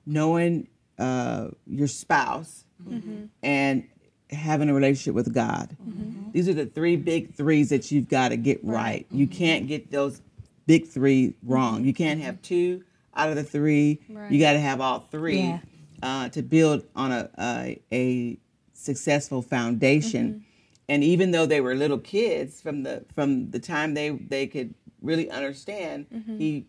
knowing 0.07 0.67
uh, 0.99 1.49
your 1.69 1.87
spouse, 1.87 2.65
Mm-hmm. 2.85 3.25
and 3.43 3.89
having 4.31 4.69
a 4.69 4.75
relationship 4.75 5.15
with 5.15 5.33
God. 5.33 5.77
Mm-hmm. 5.83 6.31
These 6.33 6.49
are 6.49 6.55
the 6.55 6.67
three 6.67 6.97
big 6.97 7.35
threes 7.35 7.71
that 7.71 7.91
you've 7.91 8.09
got 8.09 8.29
to 8.29 8.37
get 8.37 8.63
right. 8.65 9.07
You 9.11 9.27
can't 9.27 9.67
get 9.67 9.91
those 9.91 10.21
big 10.67 10.87
three 10.87 11.35
wrong. 11.43 11.85
You 11.85 11.95
can't 11.95 12.21
have 12.21 12.41
two 12.43 12.85
out 13.17 13.31
of 13.31 13.37
the 13.37 13.43
three. 13.45 14.01
You 14.31 14.39
got 14.39 14.53
to 14.53 14.61
have 14.61 14.81
all 14.81 15.01
three 15.11 15.41
Yeah. 15.41 15.61
uh, 16.03 16.29
to 16.31 16.43
build 16.43 16.85
on 16.95 17.11
a, 17.13 17.31
a 17.39 17.81
a 17.93 18.39
successful 18.75 19.43
foundation. 19.43 20.45
And 20.91 21.03
even 21.05 21.33
though 21.33 21.45
they 21.47 21.61
were 21.61 21.75
little 21.75 21.99
kids, 21.99 22.61
from 22.61 22.83
the 22.83 23.05
from 23.15 23.51
the 23.51 23.59
time 23.59 23.95
they 23.95 24.11
they 24.11 24.47
could 24.47 24.75
really 25.03 25.31
understand, 25.31 26.07
he, 26.39 26.67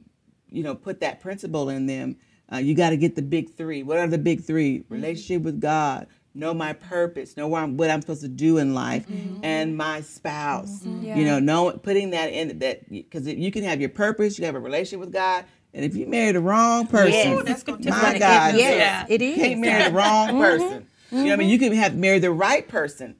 you 0.50 0.64
know, 0.64 0.76
put 0.76 1.00
that 1.02 1.20
principle 1.20 1.70
in 1.70 1.86
them. 1.88 2.16
Uh, 2.52 2.58
you 2.58 2.74
got 2.74 2.90
to 2.90 2.98
get 2.98 3.16
the 3.16 3.22
big 3.22 3.50
three. 3.54 3.84
What 3.84 4.00
are 4.00 4.08
the 4.08 4.18
big 4.18 4.42
3 4.44 4.84
Relationship 4.90 5.44
with 5.44 5.62
God, 5.62 6.08
know 6.34 6.54
my 6.54 6.74
purpose, 6.74 7.36
know 7.36 7.48
what 7.48 7.64
I'm, 7.64 7.78
what 7.78 7.90
I'm 7.90 8.02
supposed 8.02 8.22
to 8.22 8.28
do 8.28 8.58
in 8.58 8.74
life, 8.74 9.06
and 9.44 9.76
my 9.76 10.02
spouse. 10.02 10.86
You 10.86 11.26
know, 11.26 11.40
know 11.40 11.72
putting 11.72 12.12
that 12.12 12.32
in 12.32 12.60
that 12.60 12.90
because 12.90 13.28
you 13.28 13.52
can 13.52 13.64
have 13.64 13.80
your 13.80 13.90
purpose, 13.90 14.40
you 14.40 14.46
have 14.46 14.56
a 14.56 14.60
relationship 14.60 15.00
with 15.00 15.14
God, 15.14 15.46
and 15.74 15.86
if 15.86 15.96
you 15.96 16.08
marry 16.08 16.32
the 16.32 16.40
wrong 16.40 16.88
person, 16.88 17.14
Yes. 17.14 17.64
That's 17.64 17.86
my 17.86 18.12
take- 18.12 18.20
God, 18.20 18.56
yes, 18.56 18.78
Yeah. 18.78 19.06
it 19.08 19.22
is. 19.22 19.38
you 19.38 19.44
can't 19.44 19.60
marry 19.62 19.84
the 19.90 19.96
wrong 19.96 20.30
mm-hmm. 20.30 20.42
person. 20.42 20.88
You 21.12 21.18
know 21.18 21.24
what 21.24 21.34
I 21.34 21.36
mean? 21.38 21.50
You 21.50 21.60
can 21.60 21.74
have 21.74 21.96
marry 21.96 22.20
the 22.20 22.32
right 22.32 22.68
person, 22.68 23.16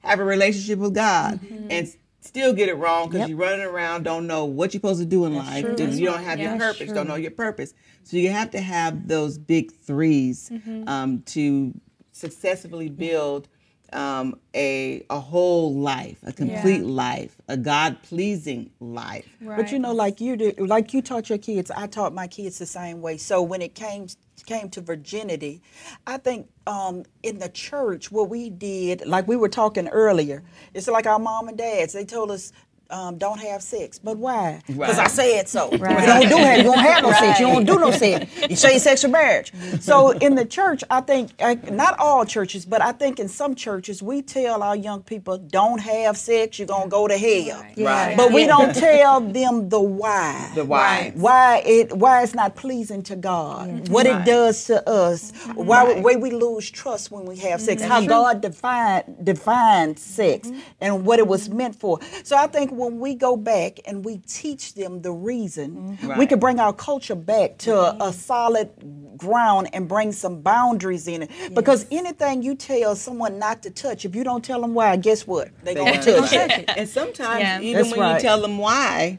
have 0.00 0.20
a 0.20 0.24
relationship 0.24 0.78
with 0.78 0.94
God, 0.94 1.40
mm-hmm. 1.40 1.66
and 1.70 1.88
still 2.20 2.52
get 2.52 2.68
it 2.68 2.74
wrong 2.74 3.08
because 3.08 3.20
Yep. 3.20 3.28
you're 3.30 3.38
running 3.38 3.66
around, 3.66 4.04
don't 4.04 4.26
know 4.26 4.44
what 4.44 4.72
you're 4.72 4.78
supposed 4.78 5.00
to 5.00 5.06
do 5.06 5.24
in 5.24 5.34
life, 5.34 5.64
true. 5.64 5.74
and 5.78 5.94
you 5.94 6.06
don't 6.06 6.22
have 6.22 6.38
your 6.38 6.56
purpose, 6.56 6.78
That's 6.78 6.92
don't 6.92 7.08
know 7.08 7.16
your 7.16 7.32
purpose. 7.32 7.74
So 8.04 8.16
you 8.16 8.30
have 8.30 8.50
to 8.52 8.60
have 8.60 9.08
those 9.08 9.38
big 9.38 9.72
3s 9.72 10.50
mm-hmm. 10.50 10.88
um, 10.88 11.22
to 11.26 11.74
successfully 12.12 12.88
build 12.88 13.48
um, 13.92 14.36
a 14.54 15.04
a 15.10 15.20
whole 15.20 15.74
life, 15.74 16.18
a 16.24 16.32
complete 16.32 16.82
life, 16.84 17.36
a 17.48 17.56
God 17.56 18.02
pleasing 18.02 18.70
life. 18.80 19.36
But 19.56 19.72
you 19.72 19.78
know, 19.78 19.92
like 19.92 20.20
you 20.20 20.36
do, 20.36 20.52
like 20.58 20.94
you 20.94 21.02
taught 21.02 21.28
your 21.28 21.38
kids, 21.38 21.70
I 21.70 21.86
taught 21.88 22.14
my 22.14 22.26
kids 22.26 22.58
the 22.58 22.66
same 22.66 23.02
way. 23.02 23.18
So 23.18 23.42
when 23.42 23.60
it 23.62 23.74
came 23.74 24.06
came 24.46 24.70
to 24.70 24.80
virginity, 24.80 25.62
I 26.06 26.16
think 26.16 26.48
um, 26.66 27.04
in 27.22 27.38
the 27.38 27.48
church 27.50 28.10
what 28.10 28.28
we 28.30 28.50
did, 28.50 29.06
like 29.06 29.28
we 29.28 29.36
were 29.36 29.48
talking 29.48 29.88
earlier, 29.88 30.42
it's 30.74 30.88
like 30.88 31.06
our 31.06 31.18
mom 31.18 31.48
and 31.48 31.58
dads. 31.58 31.92
They 31.92 32.04
told 32.04 32.30
us. 32.30 32.52
Um, 32.92 33.16
don't 33.16 33.40
have 33.40 33.62
sex, 33.62 33.98
but 33.98 34.18
why? 34.18 34.60
Because 34.66 34.98
I 34.98 35.02
Right. 35.04 35.10
said 35.10 35.48
so. 35.48 35.70
Right. 35.78 36.00
You 36.02 36.28
don't 36.28 36.28
do 36.28 36.38
it. 36.38 36.56
You 36.58 36.62
don't 36.64 36.78
have 36.78 37.02
no 37.02 37.12
sex. 37.12 37.40
You 37.40 37.46
don't 37.46 37.64
do 37.64 37.78
no 37.78 37.90
sex. 37.90 38.26
You 38.50 38.56
say 38.56 38.78
sex 38.78 39.00
for 39.02 39.08
marriage. 39.08 39.52
So 39.80 40.10
in 40.10 40.34
the 40.34 40.44
church, 40.44 40.84
I 40.90 41.00
think 41.00 41.30
uh, 41.40 41.56
not 41.70 41.98
all 41.98 42.24
churches, 42.26 42.66
but 42.66 42.82
I 42.82 42.92
think 42.92 43.18
in 43.18 43.28
some 43.28 43.54
churches 43.54 44.02
we 44.02 44.20
tell 44.20 44.62
our 44.62 44.76
young 44.76 45.02
people 45.02 45.38
don't 45.38 45.80
have 45.80 46.16
sex. 46.18 46.58
You're 46.58 46.68
gonna 46.68 46.88
go 46.90 47.08
to 47.08 47.16
hell. 47.16 47.64
Right. 47.78 48.14
But 48.16 48.32
we 48.32 48.46
don't 48.46 48.74
tell 48.74 49.20
them 49.20 49.68
the 49.70 49.80
why. 49.80 50.52
The 50.54 50.64
why. 50.64 51.12
Why 51.14 51.62
it 51.64 51.96
why 51.96 52.22
it's 52.22 52.34
not 52.34 52.56
pleasing 52.56 53.02
to 53.04 53.16
God. 53.16 53.88
What 53.88 54.06
Right. 54.06 54.20
it 54.20 54.26
does 54.26 54.64
to 54.66 54.86
us. 54.88 55.32
Mm-hmm. 55.32 55.64
Why 55.64 56.00
why 56.00 56.16
we 56.16 56.30
lose 56.30 56.70
trust 56.70 57.10
when 57.10 57.24
we 57.24 57.36
have 57.38 57.60
sex. 57.60 57.80
Mm-hmm. 57.80 57.90
How 57.90 58.00
God 58.04 58.40
define 58.42 59.02
defined 59.22 59.98
sex 59.98 60.48
mm-hmm. 60.48 60.58
and 60.80 61.06
what 61.06 61.18
it 61.18 61.26
was 61.26 61.48
meant 61.48 61.74
for. 61.76 61.98
So 62.24 62.36
I 62.36 62.46
think 62.48 62.70
when 62.82 62.98
we 63.00 63.14
go 63.14 63.36
back 63.36 63.80
and 63.86 64.04
we 64.04 64.18
teach 64.18 64.74
them 64.74 65.02
the 65.02 65.12
reason, 65.12 65.96
mm-hmm. 65.96 66.18
we 66.18 66.26
can 66.26 66.38
bring 66.38 66.58
our 66.60 66.72
culture 66.72 67.14
back 67.14 67.58
to 67.58 67.74
a, 67.76 68.08
a 68.08 68.12
solid 68.12 68.70
ground 69.16 69.68
and 69.72 69.88
bring 69.88 70.12
some 70.12 70.40
boundaries 70.40 71.06
in 71.08 71.22
it. 71.22 71.30
Because 71.54 71.86
anything 71.90 72.42
you 72.42 72.54
tell 72.54 72.96
someone 72.96 73.38
not 73.38 73.62
to 73.62 73.70
touch, 73.70 74.04
if 74.04 74.14
you 74.14 74.24
don't 74.24 74.44
tell 74.44 74.60
them 74.60 74.74
why, 74.74 74.96
guess 74.96 75.26
what? 75.26 75.50
They're 75.62 75.74
They 75.74 75.80
gonna 75.80 75.92
gonna 75.92 76.20
touch 76.20 76.30
touch 76.30 76.50
it. 76.58 76.68
it. 76.68 76.70
And 76.76 76.88
sometimes, 76.88 77.40
Yeah. 77.40 77.60
even 77.60 77.82
That's 77.82 77.96
when 77.96 78.00
right. 78.00 78.14
you 78.14 78.20
tell 78.20 78.40
them 78.40 78.58
why, 78.58 79.18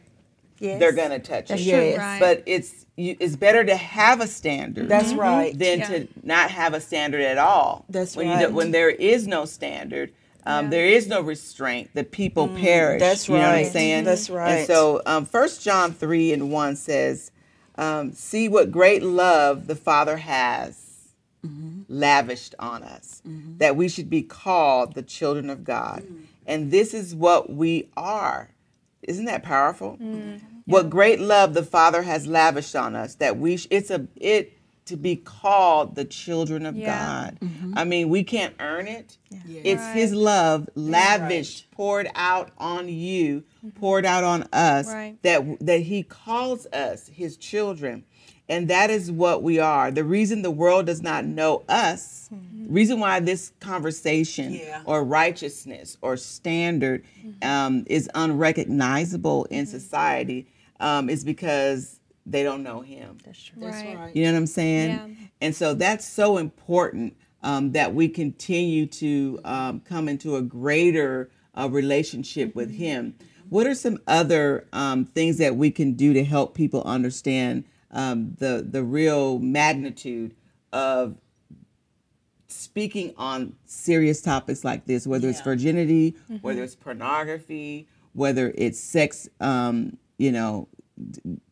Yes. 0.60 0.80
they're 0.80 0.94
gonna 0.94 1.20
touch 1.20 1.50
That's 1.50 1.62
it. 1.62 1.70
true. 1.70 1.80
Yes. 1.80 1.98
Right. 1.98 2.20
But 2.20 2.44
it's 2.46 2.86
you, 2.96 3.16
it's 3.20 3.36
better 3.36 3.64
to 3.64 3.76
have 3.76 4.22
a 4.22 4.28
standard. 4.28 4.88
That's 4.88 5.10
mm-hmm. 5.10 5.20
right. 5.20 5.58
Than 5.58 5.80
Yeah. 5.80 5.88
to 5.88 6.08
not 6.22 6.52
have 6.52 6.74
a 6.74 6.80
standard 6.80 7.22
at 7.22 7.38
all. 7.38 7.86
That's 7.90 8.16
when 8.16 8.30
right. 8.30 8.42
You, 8.42 8.54
when 8.54 8.72
there 8.72 8.90
is 8.90 9.28
no 9.28 9.46
standard, 9.46 10.14
um, 10.46 10.66
Yeah. 10.66 10.70
there 10.72 10.86
is 10.88 11.08
no 11.08 11.22
restraint. 11.22 11.90
The 11.94 12.04
people 12.04 12.48
perish. 12.50 12.98
Mm, 12.98 13.00
that's 13.00 13.28
You 13.28 13.36
know 13.36 13.42
what 13.42 13.48
I'm 13.50 13.64
right. 13.64 13.72
saying? 13.72 14.04
That's 14.06 14.30
right. 14.30 14.52
And 14.60 14.68
so, 14.68 15.02
um, 15.06 15.26
First 15.26 15.62
John 15.64 15.94
three 15.94 16.32
and 16.34 16.52
one 16.52 16.76
says, 16.76 17.32
um, 17.76 18.12
"See 18.14 18.48
what 18.50 18.72
great 18.72 19.04
love 19.04 19.68
the 19.68 19.76
Father 19.76 20.18
has." 20.18 20.78
Lavished 21.90 22.56
on 22.60 22.84
us, 22.84 23.22
that 23.58 23.76
we 23.76 23.90
should 23.90 24.10
be 24.10 24.22
called 24.22 24.94
the 24.96 25.02
children 25.04 25.50
of 25.50 25.64
God. 25.66 26.04
And 26.48 26.72
this 26.72 26.94
is 26.94 27.14
what 27.14 27.50
we 27.52 27.90
are. 27.98 28.50
Isn't 29.02 29.26
that 29.26 29.44
powerful? 29.44 29.98
What 30.66 30.90
great 30.90 31.20
love 31.20 31.54
the 31.54 31.64
Father 31.64 32.04
has 32.04 32.26
lavished 32.26 32.76
on 32.76 32.96
us 32.96 33.16
that 33.16 33.38
we 33.38 33.58
sh- 33.58 33.68
it's 33.70 33.90
a 33.92 34.08
it 34.16 34.58
to 34.86 34.98
be 34.98 35.16
called 35.16 35.96
the 35.96 36.06
children 36.06 36.66
of 36.66 36.76
Yeah. 36.76 36.88
God. 36.98 37.38
Mm-hmm. 37.40 37.78
I 37.78 37.84
mean, 37.84 38.10
we 38.10 38.24
can't 38.24 38.54
earn 38.60 38.88
it. 38.88 39.18
It's 39.48 39.86
his 39.94 40.14
love 40.14 40.70
lavished, 40.76 41.72
poured 41.72 42.10
out 42.16 42.52
on 42.58 42.90
you, 42.90 43.44
mm-hmm. 43.66 43.80
poured 43.80 44.06
out 44.06 44.24
on 44.24 44.44
us 44.54 44.88
Right. 44.88 45.18
that 45.24 45.44
that 45.66 45.82
he 45.82 46.04
calls 46.04 46.66
us 46.68 47.08
his 47.08 47.38
children. 47.38 48.04
And 48.50 48.68
that 48.68 48.90
is 48.90 49.10
what 49.10 49.42
we 49.42 49.60
are. 49.60 49.90
The 49.90 50.04
reason 50.04 50.42
the 50.42 50.52
world 50.52 50.86
does 50.86 51.02
not 51.02 51.24
know 51.26 51.64
us, 51.70 52.30
mm-hmm. 52.34 52.74
reason 52.74 53.00
why 53.00 53.22
this 53.22 53.54
conversation 53.62 54.54
Yeah. 54.54 54.82
or 54.86 55.04
righteousness 55.04 55.98
or 56.02 56.18
standard 56.18 57.06
um, 57.42 57.86
is 57.88 58.10
unrecognizable 58.14 59.46
in 59.46 59.66
society 59.66 60.48
um, 60.80 61.10
is 61.10 61.24
because 61.24 62.00
they 62.26 62.44
don't 62.44 62.64
know 62.64 62.82
him. 62.82 63.18
That's 63.26 63.42
true. 63.44 63.62
That's 63.62 63.84
Right. 63.84 63.98
right. 63.98 64.16
You 64.16 64.24
know 64.24 64.32
what 64.34 64.38
I'm 64.40 64.48
saying? 64.48 64.90
Yeah. 64.90 65.08
And 65.42 65.56
so 65.56 65.74
that's 65.74 66.08
so 66.08 66.38
important 66.38 67.16
um, 67.42 67.74
that 67.74 67.94
we 67.94 68.08
continue 68.08 68.86
to 68.86 69.40
um, 69.44 69.80
come 69.82 70.08
into 70.08 70.36
a 70.38 70.42
greater 70.42 71.30
uh, 71.56 71.68
relationship 71.70 72.56
with 72.56 72.72
Him. 72.72 73.16
What 73.50 73.68
are 73.68 73.76
some 73.76 73.98
other 74.08 74.66
um, 74.72 75.04
things 75.06 75.38
that 75.40 75.58
we 75.58 75.70
can 75.70 75.94
do 75.94 76.14
to 76.14 76.24
help 76.24 76.56
people 76.56 76.82
understand 76.84 77.66
um, 77.92 78.36
the 78.40 78.66
the 78.68 78.84
real 78.84 79.38
magnitude 79.40 80.34
of 80.72 81.18
speaking 82.48 83.14
on 83.18 83.56
serious 83.66 84.22
topics 84.22 84.64
like 84.64 84.86
this, 84.86 85.06
whether 85.08 85.28
it's 85.30 85.40
Yeah. 85.40 85.44
virginity, 85.44 86.16
whether 86.42 86.64
it's 86.64 86.76
pornography, 86.76 87.88
whether 88.14 88.54
it's 88.56 88.80
sex, 88.80 89.28
um, 89.40 89.98
you 90.18 90.32
know, 90.32 90.68
d- 90.72 90.73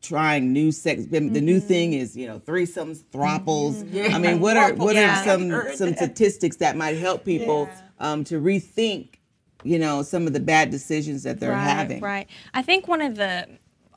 trying 0.01 0.53
new 0.53 0.71
sex. 0.71 1.05
The 1.07 1.19
new 1.19 1.59
thing 1.59 1.93
is, 1.93 2.15
you 2.15 2.27
know, 2.27 2.39
threesomes, 2.39 3.03
throuples. 3.11 3.83
I 4.13 4.17
mean, 4.17 4.39
what 4.39 4.57
are 4.57 4.73
what 4.73 4.95
Yeah. 4.95 5.21
are 5.21 5.23
some 5.23 5.75
some 5.75 5.95
statistics 5.95 6.57
that 6.57 6.75
might 6.75 6.97
help 6.97 7.25
people 7.25 7.69
um, 7.99 8.23
to 8.25 8.39
rethink, 8.41 9.15
you 9.63 9.77
know, 9.79 10.01
some 10.03 10.27
of 10.27 10.33
the 10.33 10.39
bad 10.39 10.71
decisions 10.71 11.23
that 11.23 11.39
they're 11.39 11.51
right, 11.51 11.63
having? 11.63 12.01
Right. 12.01 12.27
I 12.53 12.61
think 12.61 12.87
one 12.87 13.01
of 13.01 13.15
the, 13.15 13.47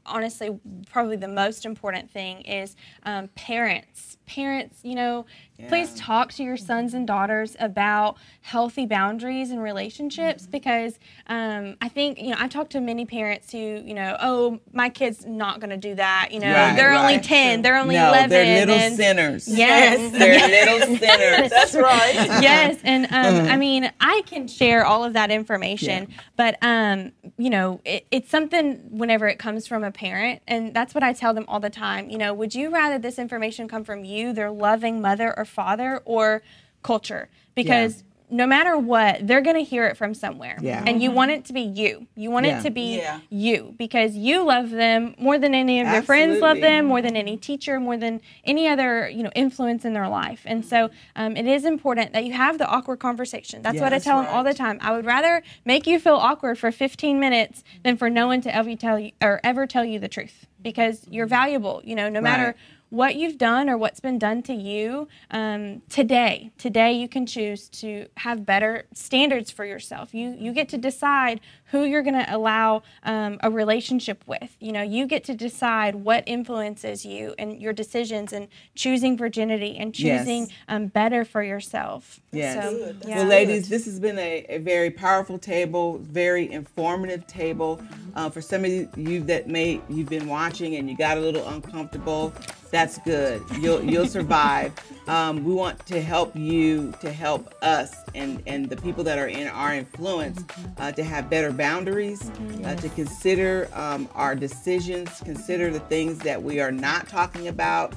honestly, 0.07 0.59
probably 0.91 1.17
the 1.17 1.29
most 1.29 1.65
important 1.65 2.11
thing 2.11 2.43
is 2.43 2.77
um, 3.05 3.29
parents 3.35 4.17
parents, 4.27 4.79
you 4.83 4.95
know, 4.95 5.27
please 5.69 5.95
talk 5.95 6.33
to 6.33 6.43
your 6.43 6.57
sons 6.57 6.95
and 6.95 7.07
daughters 7.07 7.57
about 7.61 8.17
healthy 8.41 8.87
boundaries 8.87 9.51
and 9.51 9.63
relationships 9.63 10.47
because 10.47 10.99
um, 11.27 11.77
I 11.83 11.89
think, 11.89 12.19
you 12.19 12.31
know, 12.31 12.37
I've 12.39 12.51
talked 12.51 12.73
to 12.73 12.81
many 12.81 13.05
parents 13.05 13.53
who, 13.53 13.59
you 13.59 13.93
know, 13.95 14.17
oh, 14.21 14.61
my 14.73 14.89
kid's 14.89 15.27
not 15.27 15.61
going 15.61 15.71
to 15.71 15.77
do 15.77 15.95
that. 15.97 16.31
You 16.33 16.41
know, 16.41 16.53
Right, 16.53 16.75
they're 16.75 16.95
only 16.95 17.17
right. 17.17 17.23
10, 17.25 17.63
they're 17.63 17.77
only 17.77 17.97
no, 17.97 18.09
11. 18.09 18.31
they're 18.31 18.61
little 18.61 18.75
and- 18.75 18.97
sinners. 18.97 19.47
Yes. 19.47 20.13
They're 20.15 20.49
little 20.49 20.97
sinners. 20.99 21.51
That's 21.51 21.75
right. 21.75 22.15
yes 22.43 22.79
and 22.85 23.07
um, 23.07 23.51
i 23.51 23.57
mean 23.57 23.91
i 24.01 24.23
can 24.27 24.47
share 24.47 24.85
all 24.85 25.05
of 25.05 25.13
that 25.15 25.31
information 25.31 26.09
but 26.37 26.57
um, 26.63 27.13
you 27.37 27.51
know 27.51 27.81
it, 27.85 28.07
it's 28.11 28.31
something 28.31 28.77
whenever 28.91 29.29
it 29.29 29.39
comes 29.39 29.67
from 29.67 29.85
a 29.85 29.91
parent 29.95 30.43
and 30.47 30.75
that's 30.75 30.95
what 30.95 31.03
i 31.03 31.13
tell 31.13 31.33
them 31.33 31.45
all 31.49 31.61
the 31.61 31.71
time 31.71 32.11
you 32.11 32.19
know 32.19 32.35
would 32.35 32.55
you 32.55 32.69
rather 32.69 32.99
this 32.99 33.19
information 33.19 33.69
come 33.69 33.85
from 33.85 34.05
you 34.05 34.33
their 34.33 34.51
loving 34.51 35.01
mother 35.01 35.33
or 35.37 35.45
father 35.45 36.03
or 36.05 36.43
culture? 36.85 37.29
Because 37.57 38.05
no 38.35 38.47
matter 38.49 38.77
what 38.77 39.25
they're 39.27 39.41
going 39.41 39.55
to 39.57 39.63
hear 39.63 39.87
it 39.87 39.97
from 39.97 40.13
somewhere. 40.13 40.59
Yeah. 40.61 40.83
and 40.87 41.01
you 41.01 41.13
want 41.13 41.31
it 41.31 41.45
to 41.47 41.53
be 41.53 41.61
you. 41.61 42.07
You 42.17 42.31
want 42.33 42.47
Yeah. 42.47 42.59
it 42.59 42.63
to 42.65 42.71
be 42.71 42.97
Yeah. 42.97 43.21
you 43.31 43.75
because 43.79 44.17
you 44.17 44.43
love 44.45 44.71
them 44.71 45.15
more 45.19 45.39
than 45.39 45.55
any 45.55 45.81
of 45.81 45.87
their 45.89 46.03
friends 46.03 46.41
love 46.41 46.61
them 46.61 46.87
more 46.87 47.01
than 47.01 47.17
any 47.17 47.37
teacher 47.37 47.79
more 47.79 47.97
than 47.97 48.21
any 48.45 48.67
other 48.67 49.09
you 49.09 49.23
know 49.23 49.31
influence 49.37 49.85
in 49.85 49.93
their 49.93 50.09
life. 50.09 50.43
And 50.47 50.65
so 50.65 50.91
um, 51.15 51.37
it 51.37 51.47
is 51.47 51.65
important 51.65 52.13
that 52.13 52.25
you 52.25 52.33
have 52.33 52.59
the 52.59 52.67
awkward 52.67 52.99
conversation. 52.99 53.63
That's 53.63 53.77
Yeah, 53.77 53.83
what 53.83 53.93
i 53.93 53.97
that's 53.97 54.05
tell 54.05 54.19
them 54.21 54.27
all 54.35 54.43
the 54.43 54.55
time. 54.55 54.79
I 54.83 54.91
would 54.93 55.07
rather 55.07 55.43
make 55.65 55.87
you 55.87 56.01
feel 56.01 56.17
awkward 56.17 56.59
for 56.59 56.73
15 56.73 57.21
minutes 57.21 57.63
than 57.85 57.97
for 57.97 58.11
no 58.11 58.27
one 58.27 58.41
to 58.41 58.55
ever 58.55 58.75
tell 58.75 58.99
you 58.99 59.13
or 59.23 59.41
ever 59.45 59.67
tell 59.67 59.85
you 59.85 59.99
the 60.01 60.09
truth 60.09 60.47
because 60.61 61.07
you're 61.09 61.27
valuable 61.27 61.81
you 61.85 61.95
know 61.95 62.09
no 62.09 62.21
matter 62.21 62.47
Right. 62.47 62.57
What 62.95 63.17
you've 63.17 63.37
done 63.39 63.69
or 63.69 63.77
what's 63.77 63.99
been 63.99 64.19
done 64.21 64.41
to 64.41 64.55
you 64.55 65.09
um, 65.33 65.83
today 65.89 66.53
today 66.59 66.93
you 66.93 67.09
can 67.09 67.27
choose 67.27 67.69
to 67.69 68.07
have 68.19 68.47
better 68.47 68.85
standards 68.95 69.51
for 69.51 69.65
yourself 69.65 70.15
you 70.15 70.37
you 70.39 70.53
get 70.53 70.69
to 70.69 70.79
decide 70.79 71.41
who 71.73 71.83
you're 71.85 72.03
going 72.03 72.15
to 72.15 72.35
allow 72.37 72.83
um, 73.03 73.37
a 73.43 73.51
relationship 73.51 74.23
with 74.29 74.57
you 74.61 74.71
know 74.71 74.83
you 74.83 75.07
get 75.07 75.25
to 75.25 75.35
decide 75.35 75.97
what 75.97 76.23
influences 76.27 77.05
you 77.05 77.35
and 77.37 77.61
your 77.61 77.73
decisions 77.73 78.33
and 78.33 78.47
choosing 78.77 79.17
virginity 79.19 79.77
and 79.77 79.99
Yes. 79.99 80.21
choosing 80.21 80.49
um, 80.69 80.87
better 80.87 81.25
for 81.25 81.43
yourself 81.43 82.21
Yes. 82.35 82.55
so, 82.55 82.95
yeah. 83.07 83.19
Well, 83.19 83.27
ladies, 83.27 83.69
this 83.69 83.85
has 83.85 84.01
been 84.01 84.19
a, 84.19 84.45
a 84.49 84.59
very 84.59 84.91
powerful 84.91 85.39
table, 85.39 85.99
very 85.99 86.51
informative 86.51 87.27
table. 87.27 87.81
Uh, 88.15 88.29
for 88.29 88.41
some 88.41 88.65
of 88.65 88.99
you 88.99 89.21
that 89.25 89.49
may 89.49 89.81
you've 89.89 90.09
been 90.09 90.27
watching 90.27 90.75
and 90.77 90.91
you 90.91 90.97
got 90.97 91.17
a 91.17 91.21
little 91.21 91.47
uncomfortable, 91.49 92.33
that's 92.75 92.99
good. 92.99 93.41
You'll 93.61 93.85
you'll 93.85 94.09
survive. 94.09 94.73
Um, 95.07 95.45
we 95.45 95.55
want 95.55 95.87
to 95.87 96.03
help 96.03 96.35
you 96.35 96.93
to 97.01 97.13
help 97.13 97.55
us 97.63 97.95
and 98.17 98.43
and 98.49 98.69
the 98.69 98.77
people 98.77 99.05
that 99.05 99.17
are 99.17 99.29
in 99.29 99.47
our 99.47 99.73
influence 99.73 100.43
uh, 100.79 100.91
to 100.91 101.05
have 101.05 101.31
better 101.31 101.53
boundaries, 101.53 102.29
uh, 102.65 102.75
to 102.75 102.89
consider 102.91 103.69
um, 103.75 104.09
our 104.15 104.35
decisions, 104.35 105.09
consider 105.25 105.71
the 105.71 105.79
things 105.81 106.19
that 106.19 106.43
we 106.43 106.59
are 106.59 106.73
not 106.73 107.09
talking 107.09 107.47
about 107.47 107.95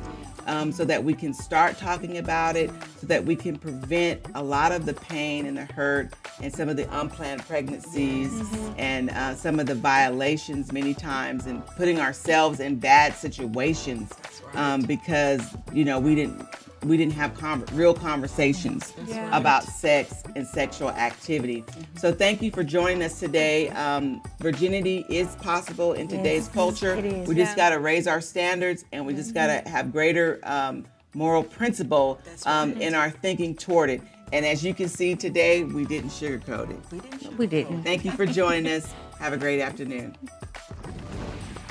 um, 0.47 0.71
so 0.71 0.83
that 0.85 1.03
we 1.03 1.13
can 1.13 1.33
start 1.33 1.77
talking 1.77 2.17
about 2.17 2.55
it, 2.55 2.71
so 2.99 3.07
that 3.07 3.23
we 3.23 3.35
can 3.35 3.57
prevent 3.57 4.21
a 4.35 4.43
lot 4.43 4.71
of 4.71 4.85
the 4.85 4.93
pain 4.93 5.45
and 5.45 5.57
the 5.57 5.65
hurt 5.65 6.13
and 6.41 6.53
some 6.53 6.69
of 6.69 6.77
the 6.77 6.99
unplanned 6.99 7.45
pregnancies 7.45 8.31
and 8.77 9.09
uh, 9.11 9.35
some 9.35 9.59
of 9.59 9.67
the 9.67 9.75
violations 9.75 10.71
many 10.71 10.93
times 10.93 11.45
and 11.45 11.65
putting 11.77 11.99
ourselves 11.99 12.59
in 12.59 12.77
bad 12.77 13.13
situations 13.13 14.11
um, 14.53 14.81
because 14.81 15.55
you 15.73 15.83
know 15.85 15.99
we 15.99 16.15
didn't 16.15 16.45
we 16.83 16.97
didn't 16.97 17.13
have 17.13 17.35
con- 17.37 17.63
real 17.73 17.93
conversations 17.93 18.93
Yeah. 19.07 19.35
about 19.37 19.63
sex 19.63 20.23
and 20.35 20.45
sexual 20.47 20.89
activity. 20.89 21.63
So 21.97 22.11
thank 22.13 22.41
you 22.41 22.51
for 22.51 22.63
joining 22.63 23.01
us 23.03 23.19
today. 23.19 23.69
Um, 23.69 24.21
virginity 24.39 25.05
is 25.09 25.35
possible 25.37 25.93
in 25.93 26.07
today's 26.07 26.47
culture. 26.47 26.95
We 27.27 27.35
just 27.35 27.51
Yeah. 27.51 27.55
got 27.55 27.69
to 27.71 27.79
raise 27.79 28.07
our 28.07 28.21
standards 28.21 28.85
and 28.91 29.05
we 29.05 29.13
just 29.13 29.33
got 29.33 29.47
to 29.47 29.69
have 29.69 29.91
greater 29.91 30.39
um, 30.43 30.85
moral 31.13 31.43
principle 31.43 32.19
um, 32.45 32.73
in 32.73 32.93
our 32.93 33.09
thinking 33.09 33.55
toward 33.55 33.89
it. 33.89 34.01
And 34.33 34.45
as 34.45 34.63
you 34.63 34.73
can 34.73 34.89
see 34.89 35.15
today, 35.15 35.63
we 35.63 35.85
didn't 35.85 36.09
sugarcoat 36.11 36.69
it. 36.71 37.37
We 37.37 37.47
didn't. 37.47 37.83
Thank 37.83 38.05
you 38.05 38.11
for 38.11 38.25
joining 38.25 38.67
us. 38.71 38.87
Have 39.19 39.33
a 39.33 39.37
great 39.37 39.61
afternoon. 39.61 40.15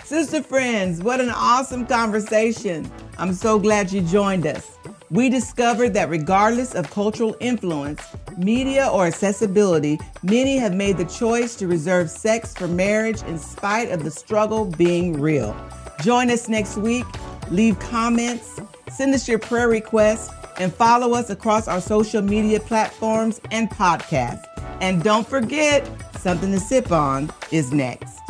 Sister 0.05 0.43
friends, 0.43 1.03
what 1.03 1.21
an 1.21 1.31
awesome 1.31 1.85
conversation. 1.87 2.91
I'm 3.19 3.33
so 3.33 3.59
glad 3.59 3.93
you 3.93 4.01
joined 4.03 4.47
us. 4.47 4.79
We 5.11 5.29
discovered 5.29 5.95
that 5.95 6.11
regardless 6.11 6.75
of 6.75 6.91
cultural 6.91 7.37
influence, 7.39 8.03
media, 8.37 8.89
or 8.89 9.07
accessibility, 9.07 10.01
many 10.25 10.57
have 10.57 10.75
made 10.75 10.97
the 10.97 11.05
choice 11.05 11.55
to 11.57 11.69
reserve 11.69 12.11
sex 12.11 12.53
for 12.53 12.67
marriage 12.67 13.23
in 13.23 13.39
spite 13.39 13.91
of 13.91 14.03
the 14.03 14.11
struggle 14.11 14.65
being 14.65 15.21
real. 15.21 15.57
Join 16.03 16.29
us 16.29 16.49
next 16.49 16.77
week. 16.77 17.07
Leave 17.51 17.79
comments, 17.79 18.59
send 18.91 19.15
us 19.15 19.29
your 19.29 19.39
prayer 19.39 19.69
requests, 19.69 20.29
and 20.59 20.75
follow 20.75 21.15
us 21.15 21.31
across 21.31 21.69
our 21.69 21.81
social 21.81 22.21
media 22.21 22.59
platforms 22.59 23.41
and 23.53 23.71
podcasts. 23.71 24.45
And 24.81 25.05
don't 25.05 25.27
forget, 25.27 25.89
something 26.19 26.51
to 26.51 26.59
sip 26.59 26.91
on 26.91 27.31
is 27.53 27.73
next. 27.73 28.26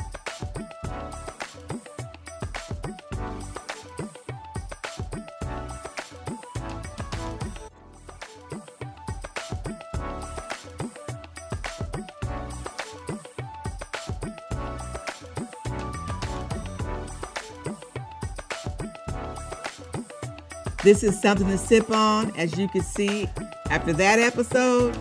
This 20.87 21.03
is 21.03 21.21
something 21.21 21.49
to 21.49 21.59
sip 21.59 21.91
on. 21.91 22.31
As 22.37 22.57
you 22.57 22.69
can 22.69 22.81
see, 22.81 23.29
after 23.71 23.93
that 23.95 24.21
episode, 24.21 24.97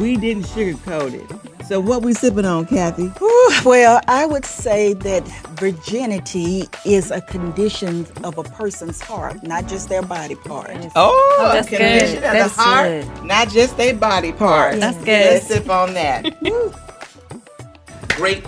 we 0.00 0.16
didn't 0.16 0.44
sugarcoat 0.44 1.12
it. 1.12 1.66
So 1.66 1.78
what 1.78 2.00
we 2.00 2.14
sipping 2.14 2.46
on, 2.46 2.64
Kathy? 2.64 3.08
Whew, 3.08 3.52
well, 3.66 4.00
I 4.08 4.24
would 4.24 4.46
say 4.46 4.94
that 4.94 5.28
virginity 5.60 6.70
is 6.86 7.10
a 7.10 7.20
condition 7.20 8.06
of 8.24 8.38
a 8.38 8.44
person's 8.44 8.98
heart, 8.98 9.42
not 9.42 9.68
just 9.68 9.90
their 9.90 10.00
body 10.00 10.36
part. 10.36 10.70
Oh, 10.96 11.50
that's 11.52 11.66
a 11.66 11.70
condition 11.70 12.14
good. 12.14 12.16
of 12.16 12.32
That's 12.32 12.56
the 12.56 12.62
heart, 12.62 12.86
good. 12.86 13.24
not 13.24 13.50
just 13.50 13.76
their 13.76 13.94
body 13.94 14.32
part. 14.32 14.80
That's 14.80 14.96
good. 14.96 15.06
Let's 15.06 15.48
sip 15.48 15.68
on 15.68 15.92
that. 15.92 16.34
great, 18.16 18.42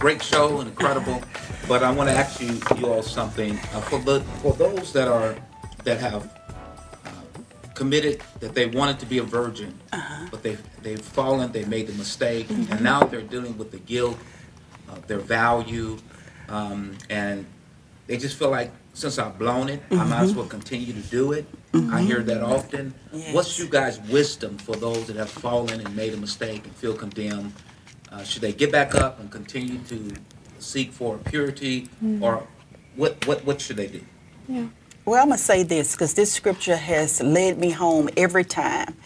great 0.00 0.24
show 0.24 0.58
and 0.58 0.70
incredible. 0.70 1.22
But 1.68 1.84
I 1.84 1.92
want 1.92 2.10
to 2.10 2.16
ask 2.16 2.40
you, 2.40 2.60
you 2.78 2.86
all 2.88 3.02
something 3.02 3.52
uh, 3.52 3.80
for 3.82 4.00
the 4.00 4.22
for 4.42 4.52
those 4.54 4.92
that 4.92 5.06
are 5.06 5.36
that 5.86 6.00
have 6.00 6.28
uh, 7.06 7.10
committed 7.74 8.20
that 8.40 8.54
they 8.54 8.66
wanted 8.66 8.98
to 8.98 9.06
be 9.06 9.18
a 9.18 9.22
virgin, 9.22 9.72
but 10.30 10.42
they 10.42 10.58
they've 10.82 11.00
fallen, 11.00 11.52
they 11.52 11.64
made 11.64 11.86
the 11.86 11.92
mistake, 11.94 12.50
and 12.50 12.80
now 12.82 13.04
they're 13.04 13.22
dealing 13.22 13.56
with 13.56 13.70
the 13.70 13.78
guilt, 13.78 14.18
uh, 14.90 14.96
their 15.06 15.20
value, 15.20 15.96
um, 16.48 16.98
and 17.08 17.46
they 18.08 18.16
just 18.18 18.36
feel 18.36 18.50
like 18.50 18.70
since 18.94 19.18
I've 19.18 19.38
blown 19.38 19.68
it, 19.68 19.80
I 19.92 20.04
might 20.04 20.22
as 20.22 20.34
well 20.34 20.46
continue 20.46 20.92
to 20.92 21.00
do 21.08 21.32
it. 21.32 21.46
I 21.92 22.00
hear 22.00 22.20
that 22.22 22.42
often. 22.42 22.94
What's 23.32 23.58
you 23.58 23.68
guys' 23.68 24.00
wisdom 24.10 24.56
for 24.58 24.74
those 24.76 25.06
that 25.08 25.16
have 25.16 25.28
fallen 25.30 25.80
and 25.80 25.94
made 25.94 26.14
a 26.14 26.16
mistake 26.16 26.64
and 26.64 26.74
feel 26.74 26.94
condemned? 26.94 27.52
Uh, 28.10 28.24
should 28.24 28.40
they 28.42 28.52
get 28.52 28.72
back 28.72 28.94
up 28.94 29.20
and 29.20 29.30
continue 29.30 29.78
to 29.92 29.98
seek 30.58 30.90
for 30.92 31.18
purity, 31.18 31.88
or 32.22 32.46
what? 32.96 33.24
What? 33.26 33.44
What 33.44 33.60
should 33.60 33.76
they 33.76 33.86
do? 33.88 34.00
Well, 35.06 35.22
I'm 35.22 35.28
going 35.28 35.38
to 35.38 35.44
say 35.44 35.62
this 35.62 35.92
because 35.92 36.14
this 36.14 36.32
scripture 36.32 36.74
has 36.74 37.22
led 37.22 37.58
me 37.58 37.70
home 37.70 38.08
every 38.16 38.42
time. 38.42 38.96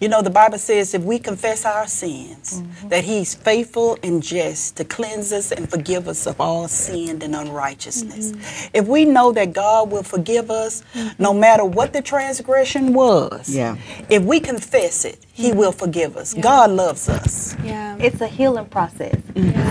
You 0.00 0.08
know, 0.08 0.22
the 0.22 0.30
Bible 0.30 0.56
says 0.56 0.94
if 0.94 1.02
we 1.02 1.18
confess 1.18 1.66
our 1.66 1.86
sins, 1.86 2.62
mm-hmm. 2.62 2.88
that 2.88 3.04
He's 3.04 3.34
faithful 3.34 3.98
and 4.02 4.22
just 4.22 4.78
to 4.78 4.84
cleanse 4.84 5.34
us 5.34 5.52
and 5.52 5.68
forgive 5.68 6.08
us 6.08 6.26
of 6.26 6.40
all 6.40 6.66
sin 6.66 7.20
and 7.20 7.36
unrighteousness. 7.36 8.32
Mm-hmm. 8.32 8.70
If 8.72 8.86
we 8.86 9.04
know 9.04 9.32
that 9.32 9.52
God 9.52 9.90
will 9.90 10.02
forgive 10.02 10.50
us 10.50 10.82
mm-hmm. 10.94 11.22
no 11.22 11.34
matter 11.34 11.66
what 11.66 11.92
the 11.92 12.00
transgression 12.00 12.94
was, 12.94 13.54
Yeah. 13.54 13.76
if 14.08 14.22
we 14.22 14.40
confess 14.40 15.04
it, 15.04 15.18
He 15.30 15.52
will 15.52 15.72
forgive 15.72 16.16
us. 16.16 16.32
God 16.32 16.70
loves 16.70 17.06
us. 17.10 17.54
yeah 17.62 17.98
It's 18.00 18.22
a 18.22 18.28
healing 18.28 18.64
process. 18.64 19.20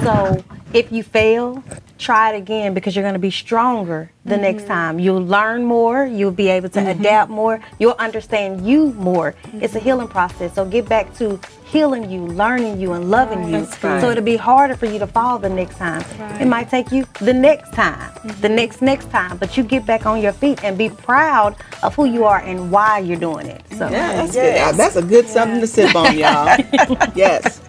So 0.03 0.43
if 0.73 0.91
you 0.91 1.03
fail, 1.03 1.63
try 1.97 2.33
it 2.33 2.37
again 2.37 2.73
because 2.73 2.95
you're 2.95 3.03
going 3.03 3.13
to 3.13 3.19
be 3.19 3.31
stronger 3.31 4.11
the 4.25 4.35
Mm-hmm. 4.35 4.41
next 4.43 4.67
time. 4.67 4.99
You'll 4.99 5.25
learn 5.25 5.63
more, 5.63 6.05
you'll 6.05 6.31
be 6.31 6.49
able 6.49 6.69
to 6.69 6.87
adapt 6.91 7.31
more, 7.31 7.59
you'll 7.79 7.95
understand 7.97 8.67
you 8.67 8.93
more. 8.93 9.33
It's 9.53 9.73
a 9.75 9.79
healing 9.79 10.07
process. 10.07 10.53
So 10.53 10.65
get 10.65 10.87
back 10.87 11.13
to 11.15 11.39
healing 11.65 12.09
you, 12.11 12.25
learning 12.27 12.79
you, 12.79 12.93
and 12.93 13.09
loving 13.09 13.47
you. 13.49 13.59
Right. 13.81 14.01
So 14.01 14.09
it'll 14.11 14.23
be 14.23 14.35
harder 14.35 14.75
for 14.75 14.85
you 14.85 14.99
to 14.99 15.07
fall 15.07 15.39
the 15.39 15.49
next 15.49 15.77
time. 15.77 16.03
It 16.39 16.45
might 16.45 16.69
take 16.69 16.91
you 16.91 17.05
the 17.21 17.33
next 17.33 17.73
time, 17.73 18.11
Mm-hmm. 18.19 18.41
the 18.41 18.49
next 18.49 18.81
next 18.81 19.09
time, 19.09 19.37
but 19.37 19.55
you 19.57 19.63
get 19.63 19.85
back 19.85 20.05
on 20.05 20.21
your 20.21 20.33
feet 20.33 20.63
and 20.63 20.77
be 20.77 20.89
proud 20.89 21.55
of 21.83 21.95
who 21.95 22.05
you 22.05 22.25
are 22.25 22.39
and 22.41 22.69
why 22.71 22.99
you're 22.99 23.19
doing 23.19 23.47
it. 23.47 23.63
So 23.71 23.89
Yeah, 23.89 24.13
that's 24.13 24.35
Yes. 24.35 24.69
good. 24.73 24.79
That's 24.79 24.95
a 24.97 25.01
good 25.01 25.27
something 25.27 25.59
to 25.61 25.67
sip 25.67 25.95
on, 25.95 26.15
y'all. 26.17 26.57
yes. 27.15 27.61